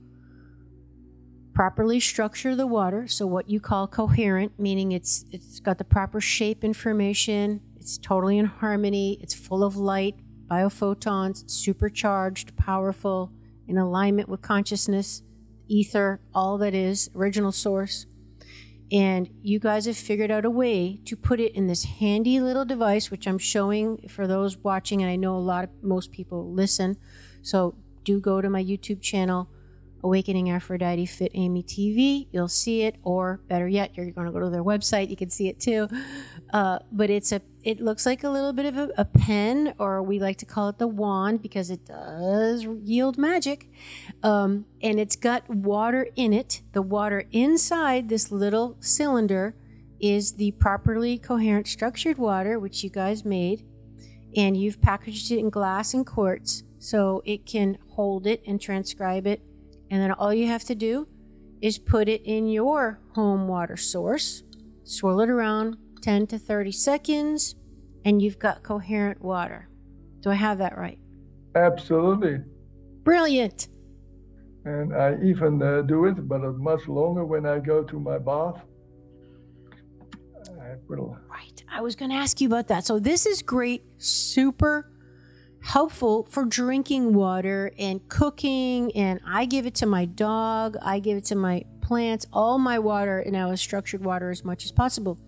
[1.55, 6.21] properly structure the water so what you call coherent meaning it's it's got the proper
[6.21, 10.17] shape information it's totally in harmony it's full of light
[10.51, 13.31] biophotons supercharged powerful
[13.69, 15.23] in alignment with consciousness
[15.69, 18.07] ether all that is original source
[18.93, 22.67] and you guys have figured out a way to put it in this handy little
[22.67, 25.01] device, which I'm showing for those watching.
[25.01, 26.99] And I know a lot of most people listen.
[27.41, 27.75] So
[28.05, 29.49] do go to my YouTube channel,
[30.05, 32.27] Awakening Aphrodite Fit Amy TV.
[32.33, 35.11] You'll see it, or better yet, you're going to go to their website.
[35.11, 35.89] You can see it too.
[36.53, 40.03] Uh, but it's a it looks like a little bit of a, a, pen, or
[40.03, 43.71] we like to call it the wand because it does yield magic.
[44.23, 46.63] Um, and it's got water in it.
[46.73, 49.55] The water inside this little cylinder
[50.01, 53.65] is the properly coherent structured water, which you guys made.
[54.37, 59.27] And you've packaged it in glass and quartz so it can hold it and transcribe
[59.27, 59.41] it.
[59.93, 61.07] And then all you have to do
[61.61, 64.43] is put it in your home water source,
[64.85, 67.57] swirl it around, 10 to 30 seconds,
[68.07, 69.69] and you've got coherent water.
[70.21, 70.99] Do I have that right?
[71.55, 72.39] Absolutely.
[73.05, 73.69] Brilliant.
[74.65, 78.63] And I even uh, do it, but much longer when I go to my bath.
[80.59, 80.77] I.
[80.89, 81.65] Right.
[81.71, 82.87] I was going to ask you about that.
[82.87, 84.92] So, this is great, super
[85.63, 88.95] helpful for drinking water and cooking.
[88.97, 92.79] And I give it to my dog, I give it to my plants, all my
[92.79, 95.19] water and now is structured water as much as possible.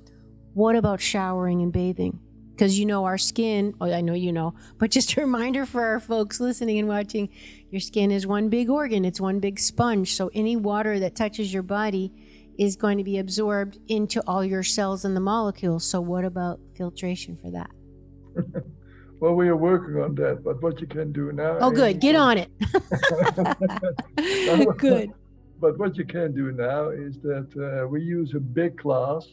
[0.54, 2.18] What about showering and bathing?
[2.50, 5.82] Because you know, our skin, oh, I know you know, but just a reminder for
[5.82, 7.28] our folks listening and watching
[7.70, 10.14] your skin is one big organ, it's one big sponge.
[10.14, 12.12] So any water that touches your body
[12.58, 15.84] is going to be absorbed into all your cells and the molecules.
[15.84, 17.70] So, what about filtration for that?
[19.24, 21.56] well, we are working on that, but what you can do now.
[21.60, 21.98] Oh, good.
[21.98, 22.50] Get on it.
[24.78, 25.12] good.
[25.58, 29.26] But what you can do now is that uh, we use a big glass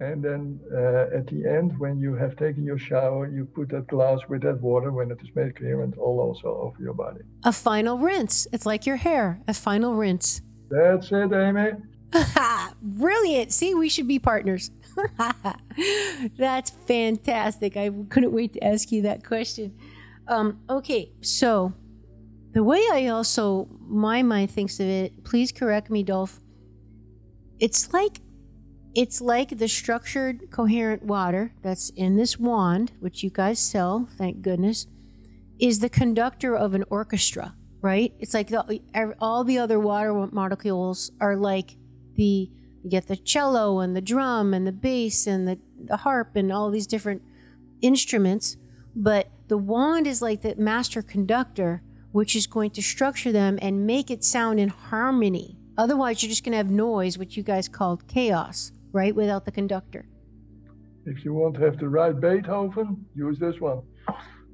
[0.00, 3.86] and then uh, at the end, when you have taken your shower, you put that
[3.86, 7.20] glass with that water when it is made coherent all also over your body.
[7.44, 8.48] A final rinse.
[8.52, 10.42] It's like your hair, a final rinse.
[10.68, 11.70] That's it, Amy.
[12.82, 13.52] Brilliant.
[13.52, 14.72] See, we should be partners.
[16.38, 17.76] That's fantastic.
[17.76, 19.76] I couldn't wait to ask you that question.
[20.28, 21.72] Um, okay, so
[22.52, 26.40] the way I also, my mind thinks of it, please correct me, Dolf.
[27.58, 28.20] It's like
[28.96, 34.40] it's like the structured, coherent water that's in this wand, which you guys sell, thank
[34.40, 34.86] goodness,
[35.60, 38.14] is the conductor of an orchestra, right?
[38.18, 38.80] It's like the,
[39.20, 41.76] all the other water molecules are like
[42.14, 42.50] the,
[42.86, 46.50] you get the cello and the drum and the bass and the, the harp and
[46.52, 47.22] all these different
[47.82, 48.56] instruments,
[48.94, 51.82] but the wand is like the master conductor,
[52.12, 55.58] which is going to structure them and make it sound in harmony.
[55.76, 59.14] Otherwise, you're just going to have noise, which you guys called chaos right?
[59.14, 60.06] Without the conductor.
[61.04, 63.82] If you want to have the right Beethoven, use this one.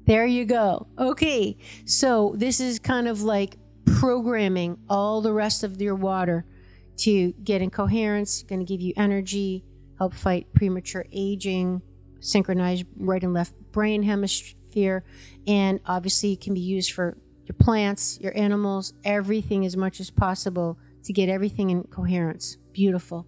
[0.05, 0.85] There you go.
[0.99, 1.57] Okay.
[1.85, 3.55] So this is kind of like
[3.85, 6.45] programming all the rest of your water
[6.97, 9.63] to get in coherence, going to give you energy,
[9.97, 11.81] help fight premature aging,
[12.19, 15.03] synchronize right and left brain hemisphere,
[15.47, 20.77] and obviously can be used for your plants, your animals, everything as much as possible
[21.03, 22.57] to get everything in coherence.
[22.71, 23.27] Beautiful.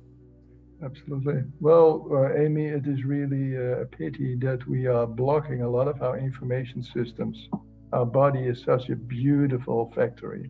[0.84, 1.44] Absolutely.
[1.62, 5.88] Well, uh, Amy, it is really uh, a pity that we are blocking a lot
[5.88, 7.50] of our information systems.
[7.94, 10.50] Our body is such a beautiful factory.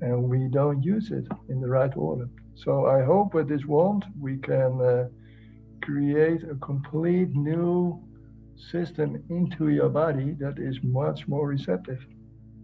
[0.00, 2.28] And we don't use it in the right order.
[2.54, 5.08] So I hope with this wand we can uh,
[5.82, 8.02] create a complete new
[8.56, 12.04] system into your body that is much more receptive.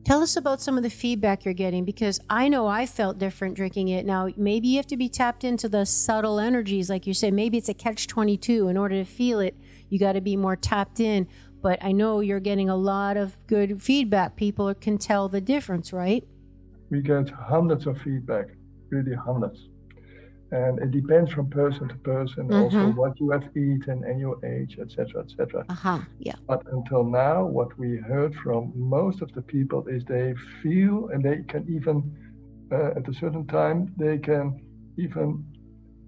[0.04, 3.54] Tell us about some of the feedback you're getting because I know I felt different
[3.54, 4.04] drinking it.
[4.04, 7.32] Now, maybe you have to be tapped into the subtle energies, like you said.
[7.32, 8.68] Maybe it's a catch 22.
[8.68, 9.56] In order to feel it,
[9.88, 11.26] you got to be more tapped in.
[11.62, 14.36] But I know you're getting a lot of good feedback.
[14.36, 16.22] People can tell the difference, right?
[16.94, 18.46] We get hundreds of feedback,
[18.90, 19.60] really hundreds
[20.54, 22.62] and it depends from person to person mm-hmm.
[22.62, 27.44] also what you have eaten and your age etc etc uh-huh yeah but until now
[27.44, 31.96] what we heard from most of the people is they feel and they can even
[32.70, 34.60] uh, at a certain time they can
[34.96, 35.44] even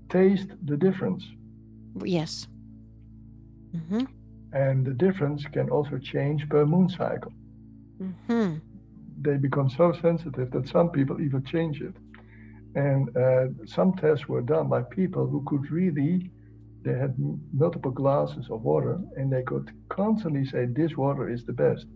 [0.08, 1.24] taste the difference
[2.04, 2.46] yes
[3.74, 4.04] mm-hmm.
[4.52, 7.32] and the difference can also change per moon cycle
[8.00, 8.56] mm-hmm.
[9.26, 11.94] They become so sensitive that some people even change it
[12.76, 16.30] and uh, some tests were done by people who could really,
[16.84, 17.14] they had
[17.52, 21.86] multiple glasses of water and they could constantly say, this water is the best.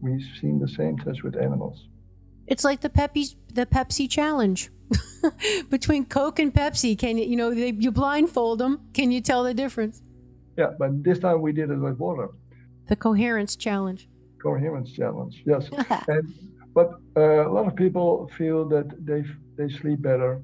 [0.00, 1.88] We've seen the same test with animals.
[2.46, 4.70] It's like the Pepsi, the Pepsi challenge.
[5.70, 8.80] Between Coke and Pepsi, can you, you know, they, you blindfold them.
[8.94, 10.02] Can you tell the difference?
[10.56, 12.30] Yeah, but this time we did it with water.
[12.88, 14.08] The coherence challenge.
[14.42, 15.68] Coherence challenge, yes.
[16.08, 16.34] and
[16.74, 19.24] but uh, a lot of people feel that they
[19.56, 20.42] they sleep better,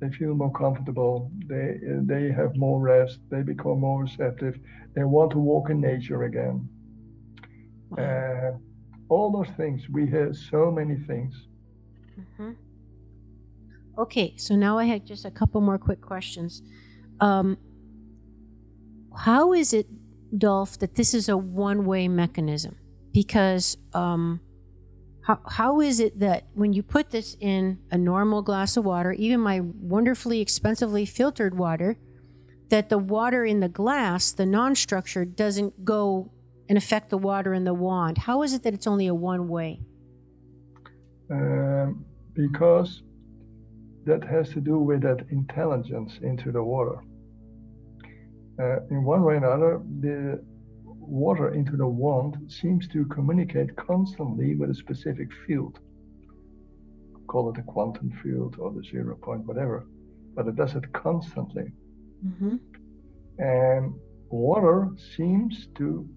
[0.00, 4.58] they feel more comfortable, they they have more rest, they become more receptive,
[4.94, 6.68] they want to walk in nature again.
[7.98, 8.52] Uh,
[9.08, 9.82] all those things.
[9.90, 11.34] We hear so many things.
[12.18, 12.52] Mm-hmm.
[13.98, 16.62] Okay, so now I have just a couple more quick questions.
[17.20, 17.58] Um,
[19.14, 19.86] how is it,
[20.36, 22.76] Dolf, that this is a one-way mechanism?
[23.12, 24.40] Because um,
[25.22, 29.12] how, how is it that when you put this in a normal glass of water,
[29.12, 31.96] even my wonderfully expensively filtered water,
[32.70, 36.30] that the water in the glass, the non structured, doesn't go
[36.68, 38.18] and affect the water in the wand?
[38.18, 39.80] How is it that it's only a one way?
[41.30, 42.04] Um,
[42.34, 43.02] because
[44.04, 46.98] that has to do with that intelligence into the water.
[48.58, 50.42] Uh, in one way or another, the
[51.02, 55.80] water into the wand seems to communicate constantly with a specific field.
[57.26, 59.86] Call it a quantum field or the zero point, whatever,
[60.34, 61.72] but it does it constantly.
[62.26, 62.56] Mm-hmm.
[63.38, 63.94] And
[64.30, 66.08] water seems to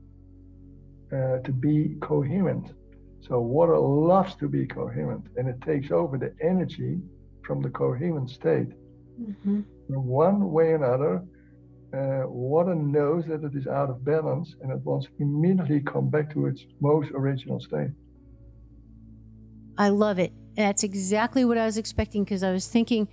[1.13, 2.73] uh, to be coherent.
[3.21, 6.99] So water loves to be coherent, and it takes over the energy
[7.43, 8.69] from the coherent state.
[9.21, 9.61] Mm-hmm.
[9.89, 11.23] In one way or another,
[11.95, 16.33] uh, water knows that it is out of balance and it wants immediately come back
[16.33, 17.91] to its most original state.
[19.77, 20.33] I love it.
[20.55, 23.07] That's exactly what I was expecting because I was thinking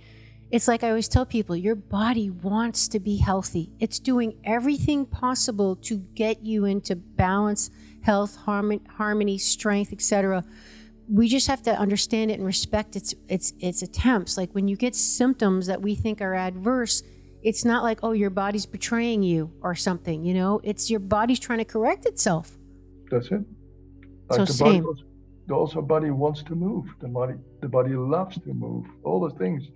[0.51, 3.71] it's like I always tell people your body wants to be healthy.
[3.79, 10.43] It's doing everything possible to get you into balance, health, harmony, strength, etc.
[11.09, 14.37] We just have to understand it and respect its its its attempts.
[14.37, 17.01] Like when you get symptoms that we think are adverse,
[17.43, 20.61] it's not like, oh, your body's betraying you or something, you know?
[20.63, 22.57] It's your body's trying to correct itself.
[23.11, 23.41] That's it.
[24.29, 24.83] Like so the same.
[24.83, 25.03] Body,
[25.47, 26.85] the also body wants to move.
[27.01, 28.85] The body the body loves to move.
[29.03, 29.67] All those things.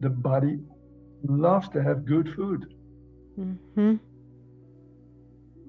[0.00, 0.60] The body
[1.24, 2.74] loves to have good food.
[3.38, 3.96] Mm-hmm.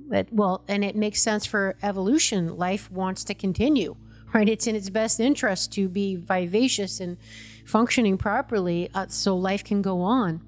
[0.07, 2.57] But, well, and it makes sense for evolution.
[2.57, 3.95] Life wants to continue,
[4.33, 4.47] right?
[4.47, 7.17] It's in its best interest to be vivacious and
[7.65, 10.41] functioning properly uh, so life can go on.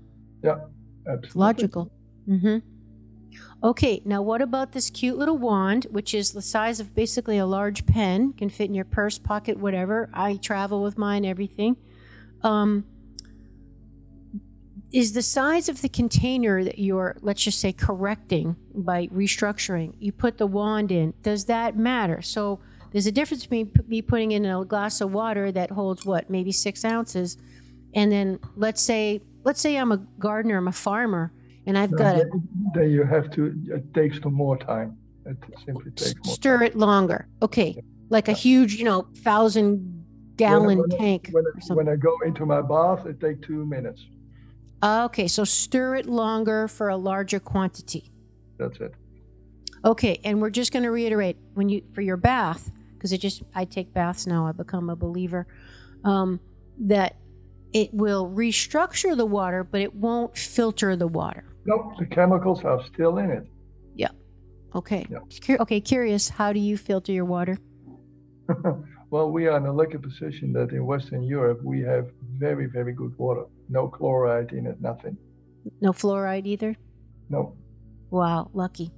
[0.44, 0.60] Yeah.
[1.08, 1.40] Absolutely.
[1.40, 1.92] Logical.
[2.28, 2.58] Mm-hmm.
[3.64, 7.46] Okay, now what about this cute little wand, which is the size of basically a
[7.46, 10.10] large pen, can fit in your purse, pocket, whatever.
[10.14, 11.78] I travel with mine, everything.
[12.44, 12.86] Um,
[14.92, 20.12] is the size of the container that you're, let's just say, correcting by restructuring, you
[20.12, 22.22] put the wand in, does that matter?
[22.22, 22.60] So
[22.92, 26.52] there's a difference between me putting in a glass of water that holds what, maybe
[26.52, 27.38] six ounces,
[27.94, 31.32] and then let's say let's say I'm a gardener, I'm a farmer,
[31.66, 32.28] and I've got it.
[32.74, 33.54] Then you have to.
[33.68, 34.98] It takes some more time.
[35.26, 36.36] It simply takes more.
[36.36, 36.68] Stir time.
[36.68, 37.28] it longer.
[37.42, 37.82] Okay, yeah.
[38.10, 40.06] like a huge, you know, thousand
[40.36, 41.30] gallon when, when tank.
[41.32, 44.06] When, when I go into my bath, it takes two minutes.
[44.84, 48.12] Okay, so stir it longer for a larger quantity.
[48.58, 48.94] That's it.
[49.84, 53.44] Okay, and we're just going to reiterate when you for your bath because it just
[53.54, 54.48] I take baths now.
[54.48, 55.48] I become a believer.
[56.04, 56.40] Um,
[56.78, 57.16] that
[57.76, 61.44] it will restructure the water, but it won't filter the water.
[61.66, 63.46] Nope, the chemicals are still in it.
[63.96, 64.12] Yeah.
[64.74, 65.06] Okay.
[65.10, 65.58] Yeah.
[65.60, 67.58] Okay, curious, how do you filter your water?
[69.12, 72.92] Well, we are in a lucky position that in Western Europe we have very, very
[72.92, 73.46] good water.
[73.70, 75.16] No chloride in it, nothing.
[75.80, 76.76] No fluoride either?
[77.30, 77.56] No.
[78.10, 78.92] Wow, lucky.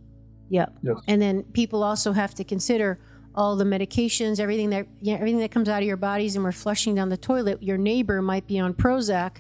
[0.50, 0.80] Yep.
[0.82, 0.96] Yes.
[1.08, 3.00] And then people also have to consider
[3.38, 6.44] all the medications, everything that you know, everything that comes out of your bodies, and
[6.44, 7.62] we're flushing down the toilet.
[7.62, 9.38] Your neighbor might be on Prozac,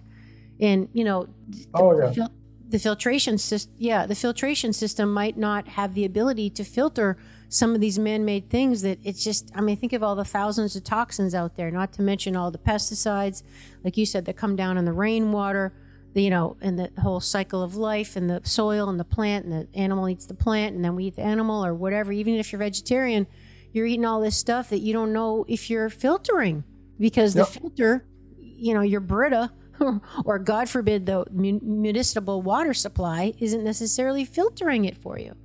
[0.59, 1.27] and you know,
[1.73, 2.07] oh yeah.
[2.07, 2.31] The, fil-
[2.69, 7.17] the filtration system, yeah, the filtration system might not have the ability to filter
[7.49, 8.83] some of these man-made things.
[8.83, 11.71] That it's just, I mean, think of all the thousands of toxins out there.
[11.71, 13.41] Not to mention all the pesticides,
[13.83, 15.73] like you said, that come down in the rainwater
[16.13, 19.53] you know, and the whole cycle of life and the soil and the plant and
[19.53, 22.11] the animal eats the plant and then we eat the animal or whatever.
[22.11, 23.27] Even if you're vegetarian,
[23.71, 26.63] you're eating all this stuff that you don't know if you're filtering
[26.99, 27.47] because yep.
[27.47, 28.05] the filter,
[28.37, 29.51] you know, your Brita
[30.25, 35.35] or God forbid the municipal water supply isn't necessarily filtering it for you.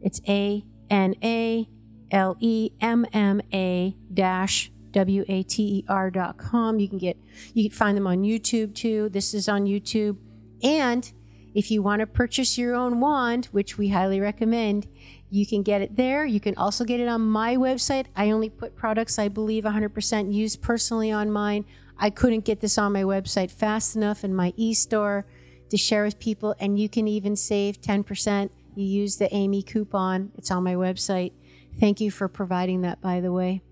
[0.00, 1.68] It's A N A
[2.12, 6.78] L E M M A dash w-a-t-e-r.com.
[6.78, 7.16] You can get
[7.52, 9.08] you can find them on YouTube too.
[9.10, 10.16] This is on YouTube.
[10.62, 11.12] And
[11.56, 14.86] if you want to purchase your own wand, which we highly recommend,
[15.30, 16.26] you can get it there.
[16.26, 18.04] You can also get it on my website.
[18.14, 21.64] I only put products I believe 100% use personally on mine.
[21.96, 25.24] I couldn't get this on my website fast enough in my e-store
[25.70, 28.50] to share with people and you can even save 10%.
[28.74, 30.32] You use the Amy coupon.
[30.36, 31.32] It's on my website.
[31.80, 33.62] Thank you for providing that by the way.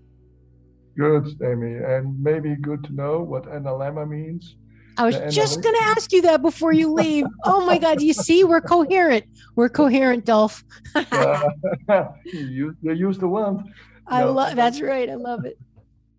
[0.97, 1.75] Good, Amy.
[1.75, 4.55] And maybe good to know what analemma means.
[4.97, 7.25] I was just going to ask you that before you leave.
[7.45, 9.25] oh my God, you see, we're coherent.
[9.55, 10.63] We're coherent, Dolf.
[10.95, 11.49] uh,
[12.25, 13.61] you, you use the wand.
[14.07, 14.31] I no.
[14.33, 15.09] love that's right.
[15.09, 15.57] I love it.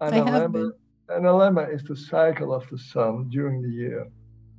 [0.01, 0.73] Analemma,
[1.09, 4.07] analemma is the cycle of the sun during the year.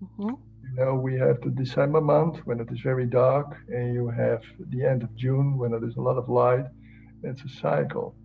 [0.04, 0.30] Mm-hmm.
[0.30, 4.42] You know, we have the December month when it is very dark, and you have
[4.72, 6.66] the end of June when it is a lot of light.
[7.24, 8.16] It's a cycle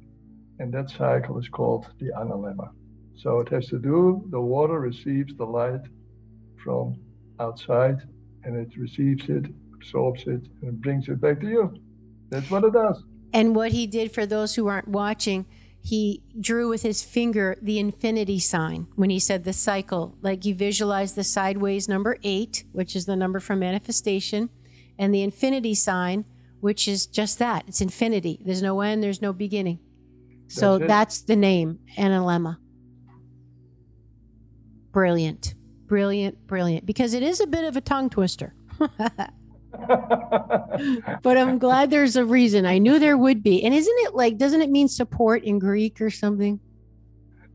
[0.62, 2.70] and that cycle is called the analemma.
[3.16, 5.82] So it has to do, the water receives the light
[6.62, 6.96] from
[7.40, 7.98] outside
[8.44, 11.74] and it receives it, absorbs it, and brings it back to you.
[12.30, 13.02] That's what it does.
[13.32, 15.46] And what he did for those who aren't watching,
[15.80, 20.16] he drew with his finger the infinity sign when he said the cycle.
[20.22, 24.50] Like you visualize the sideways number eight, which is the number for manifestation,
[24.98, 26.24] and the infinity sign,
[26.60, 28.40] which is just that it's infinity.
[28.44, 29.80] There's no end, there's no beginning.
[30.48, 32.58] So that's, that's the name, Analemma.
[34.92, 35.54] Brilliant.
[35.86, 36.86] Brilliant, brilliant.
[36.86, 38.54] Because it is a bit of a tongue twister.
[38.78, 39.30] but
[41.24, 42.66] I'm glad there's a reason.
[42.66, 43.62] I knew there would be.
[43.64, 46.60] And isn't it like, doesn't it mean support in Greek or something?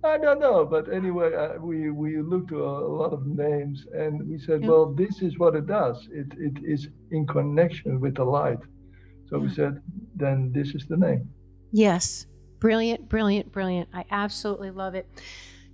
[0.04, 3.88] I don't know, but anyway, uh, we we looked at a, a, lot of names
[3.94, 4.70] and we said, yeah.
[4.70, 6.08] well, this is what it does.
[6.12, 8.60] It it is in connection with the light.
[9.28, 9.44] So yeah.
[9.44, 9.82] we said,
[10.16, 11.28] then this is the name.
[11.74, 12.28] Yes,
[12.60, 13.90] Brilliant, brilliant, brilliant.
[13.94, 15.08] I absolutely love it.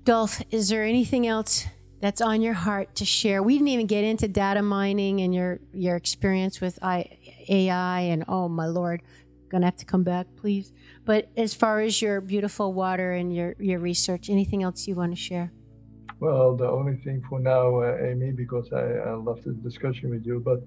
[0.04, 1.66] Dolf, is there anything else
[2.02, 3.42] that's on your heart to share?
[3.42, 8.50] We didn't even get into data mining and your your experience with AI and oh
[8.50, 9.02] my lord,
[9.48, 10.74] gonna have to come back, please.
[11.06, 15.14] But as far as your beautiful water and your your research, anything else you want
[15.14, 15.54] to share?
[16.20, 20.26] Well, the only thing for now, uh, Amy, because I, I love the discussion with
[20.26, 20.60] you, but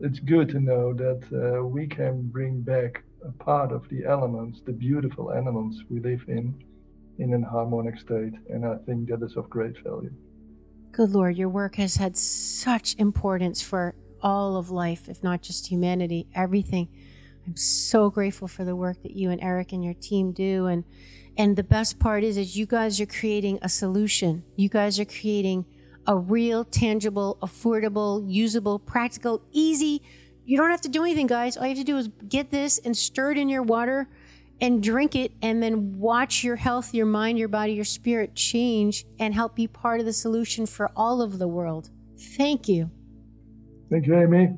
[0.00, 4.60] it's good to know that uh, we can bring back a part of the elements,
[4.66, 6.54] the beautiful elements we live in,
[7.22, 8.34] in an harmonic state.
[8.48, 10.12] And I think that is of great value.
[10.90, 15.68] Good Lord, your work has had such importance for all of life, if not just
[15.68, 16.88] humanity, everything.
[17.46, 20.66] I'm so grateful for the work that you and Eric and your team do.
[20.66, 20.84] And
[21.36, 24.44] and the best part is is you guys are creating a solution.
[24.56, 25.64] You guys are creating
[26.06, 30.02] a real, tangible, affordable, usable, practical, easy.
[30.44, 31.56] You don't have to do anything, guys.
[31.56, 34.08] All you have to do is get this and stir it in your water
[34.62, 39.04] and drink it and then watch your health, your mind, your body, your spirit change
[39.18, 41.90] and help be part of the solution for all of the world.
[42.36, 42.88] Thank you.
[43.90, 44.54] Thank you, Amy.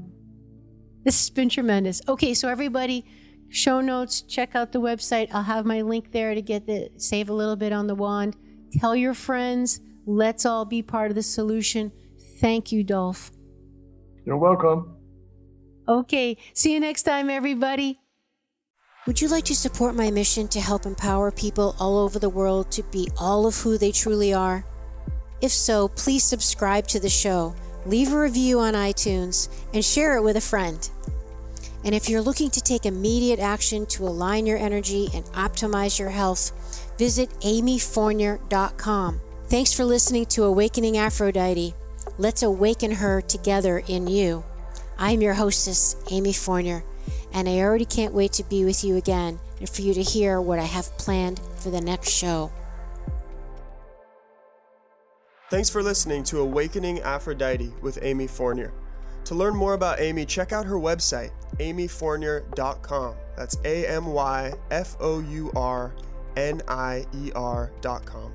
[1.05, 2.03] This has been tremendous.
[2.07, 3.07] Okay, so everybody,
[3.49, 5.29] show notes, check out the website.
[5.33, 8.37] I'll have my link there to get the save a little bit on the wand.
[8.79, 9.81] Tell your friends.
[10.07, 11.91] Let's all be part of the solution.
[12.41, 13.31] Thank you, Dolf.
[14.27, 14.97] You're welcome.
[15.89, 18.01] Okay, see you next time, everybody.
[19.07, 22.71] Would you like to support my mission to help empower people all over the world
[22.71, 24.65] to be all of who they truly are?
[25.43, 27.55] If so, please subscribe to the show,
[27.85, 30.89] leave a review on iTunes, and share it with a friend.
[31.85, 36.09] And if you're looking to take immediate action to align your energy and optimize your
[36.09, 39.21] health, visit amyfournier.com.
[39.49, 41.75] Thanks for listening to Awakening Aphrodite.
[42.17, 44.45] Let's awaken her together in you.
[44.97, 46.85] I'm your hostess, Amy Fournier,
[47.35, 50.41] and I already can't wait to be with you again and for you to hear
[50.41, 52.51] what I have planned for the next show.
[55.51, 58.73] Thanks for listening to Awakening Aphrodite with Amy Fournier.
[59.25, 63.15] To learn more about Amy, check out her website, amyfournier.com.
[63.37, 65.93] That's A M Y F O U R
[66.37, 68.33] N I E R.com.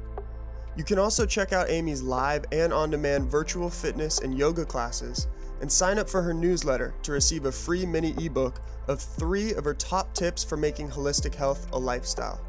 [0.76, 5.28] You can also check out Amy's live and on demand virtual fitness and yoga classes
[5.62, 9.64] and sign up for her newsletter to receive a free mini ebook of three of
[9.64, 12.40] her top tips for making holistic health a lifestyle.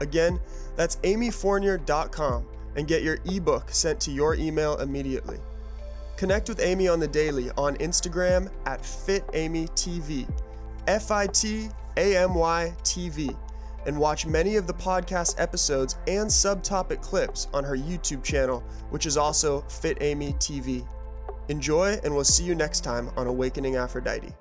[0.00, 0.40] Again,
[0.76, 5.38] that's amyfournier.com and get your ebook sent to your email immediately.
[6.16, 10.30] Connect with Amy on the daily on Instagram at FitAmyTV,
[10.86, 13.34] F I T A M Y TV,
[13.86, 19.06] and watch many of the podcast episodes and subtopic clips on her YouTube channel, which
[19.06, 20.86] is also Fit Amy TV.
[21.50, 24.32] Enjoy, and we'll see you next time on Awakening Aphrodite.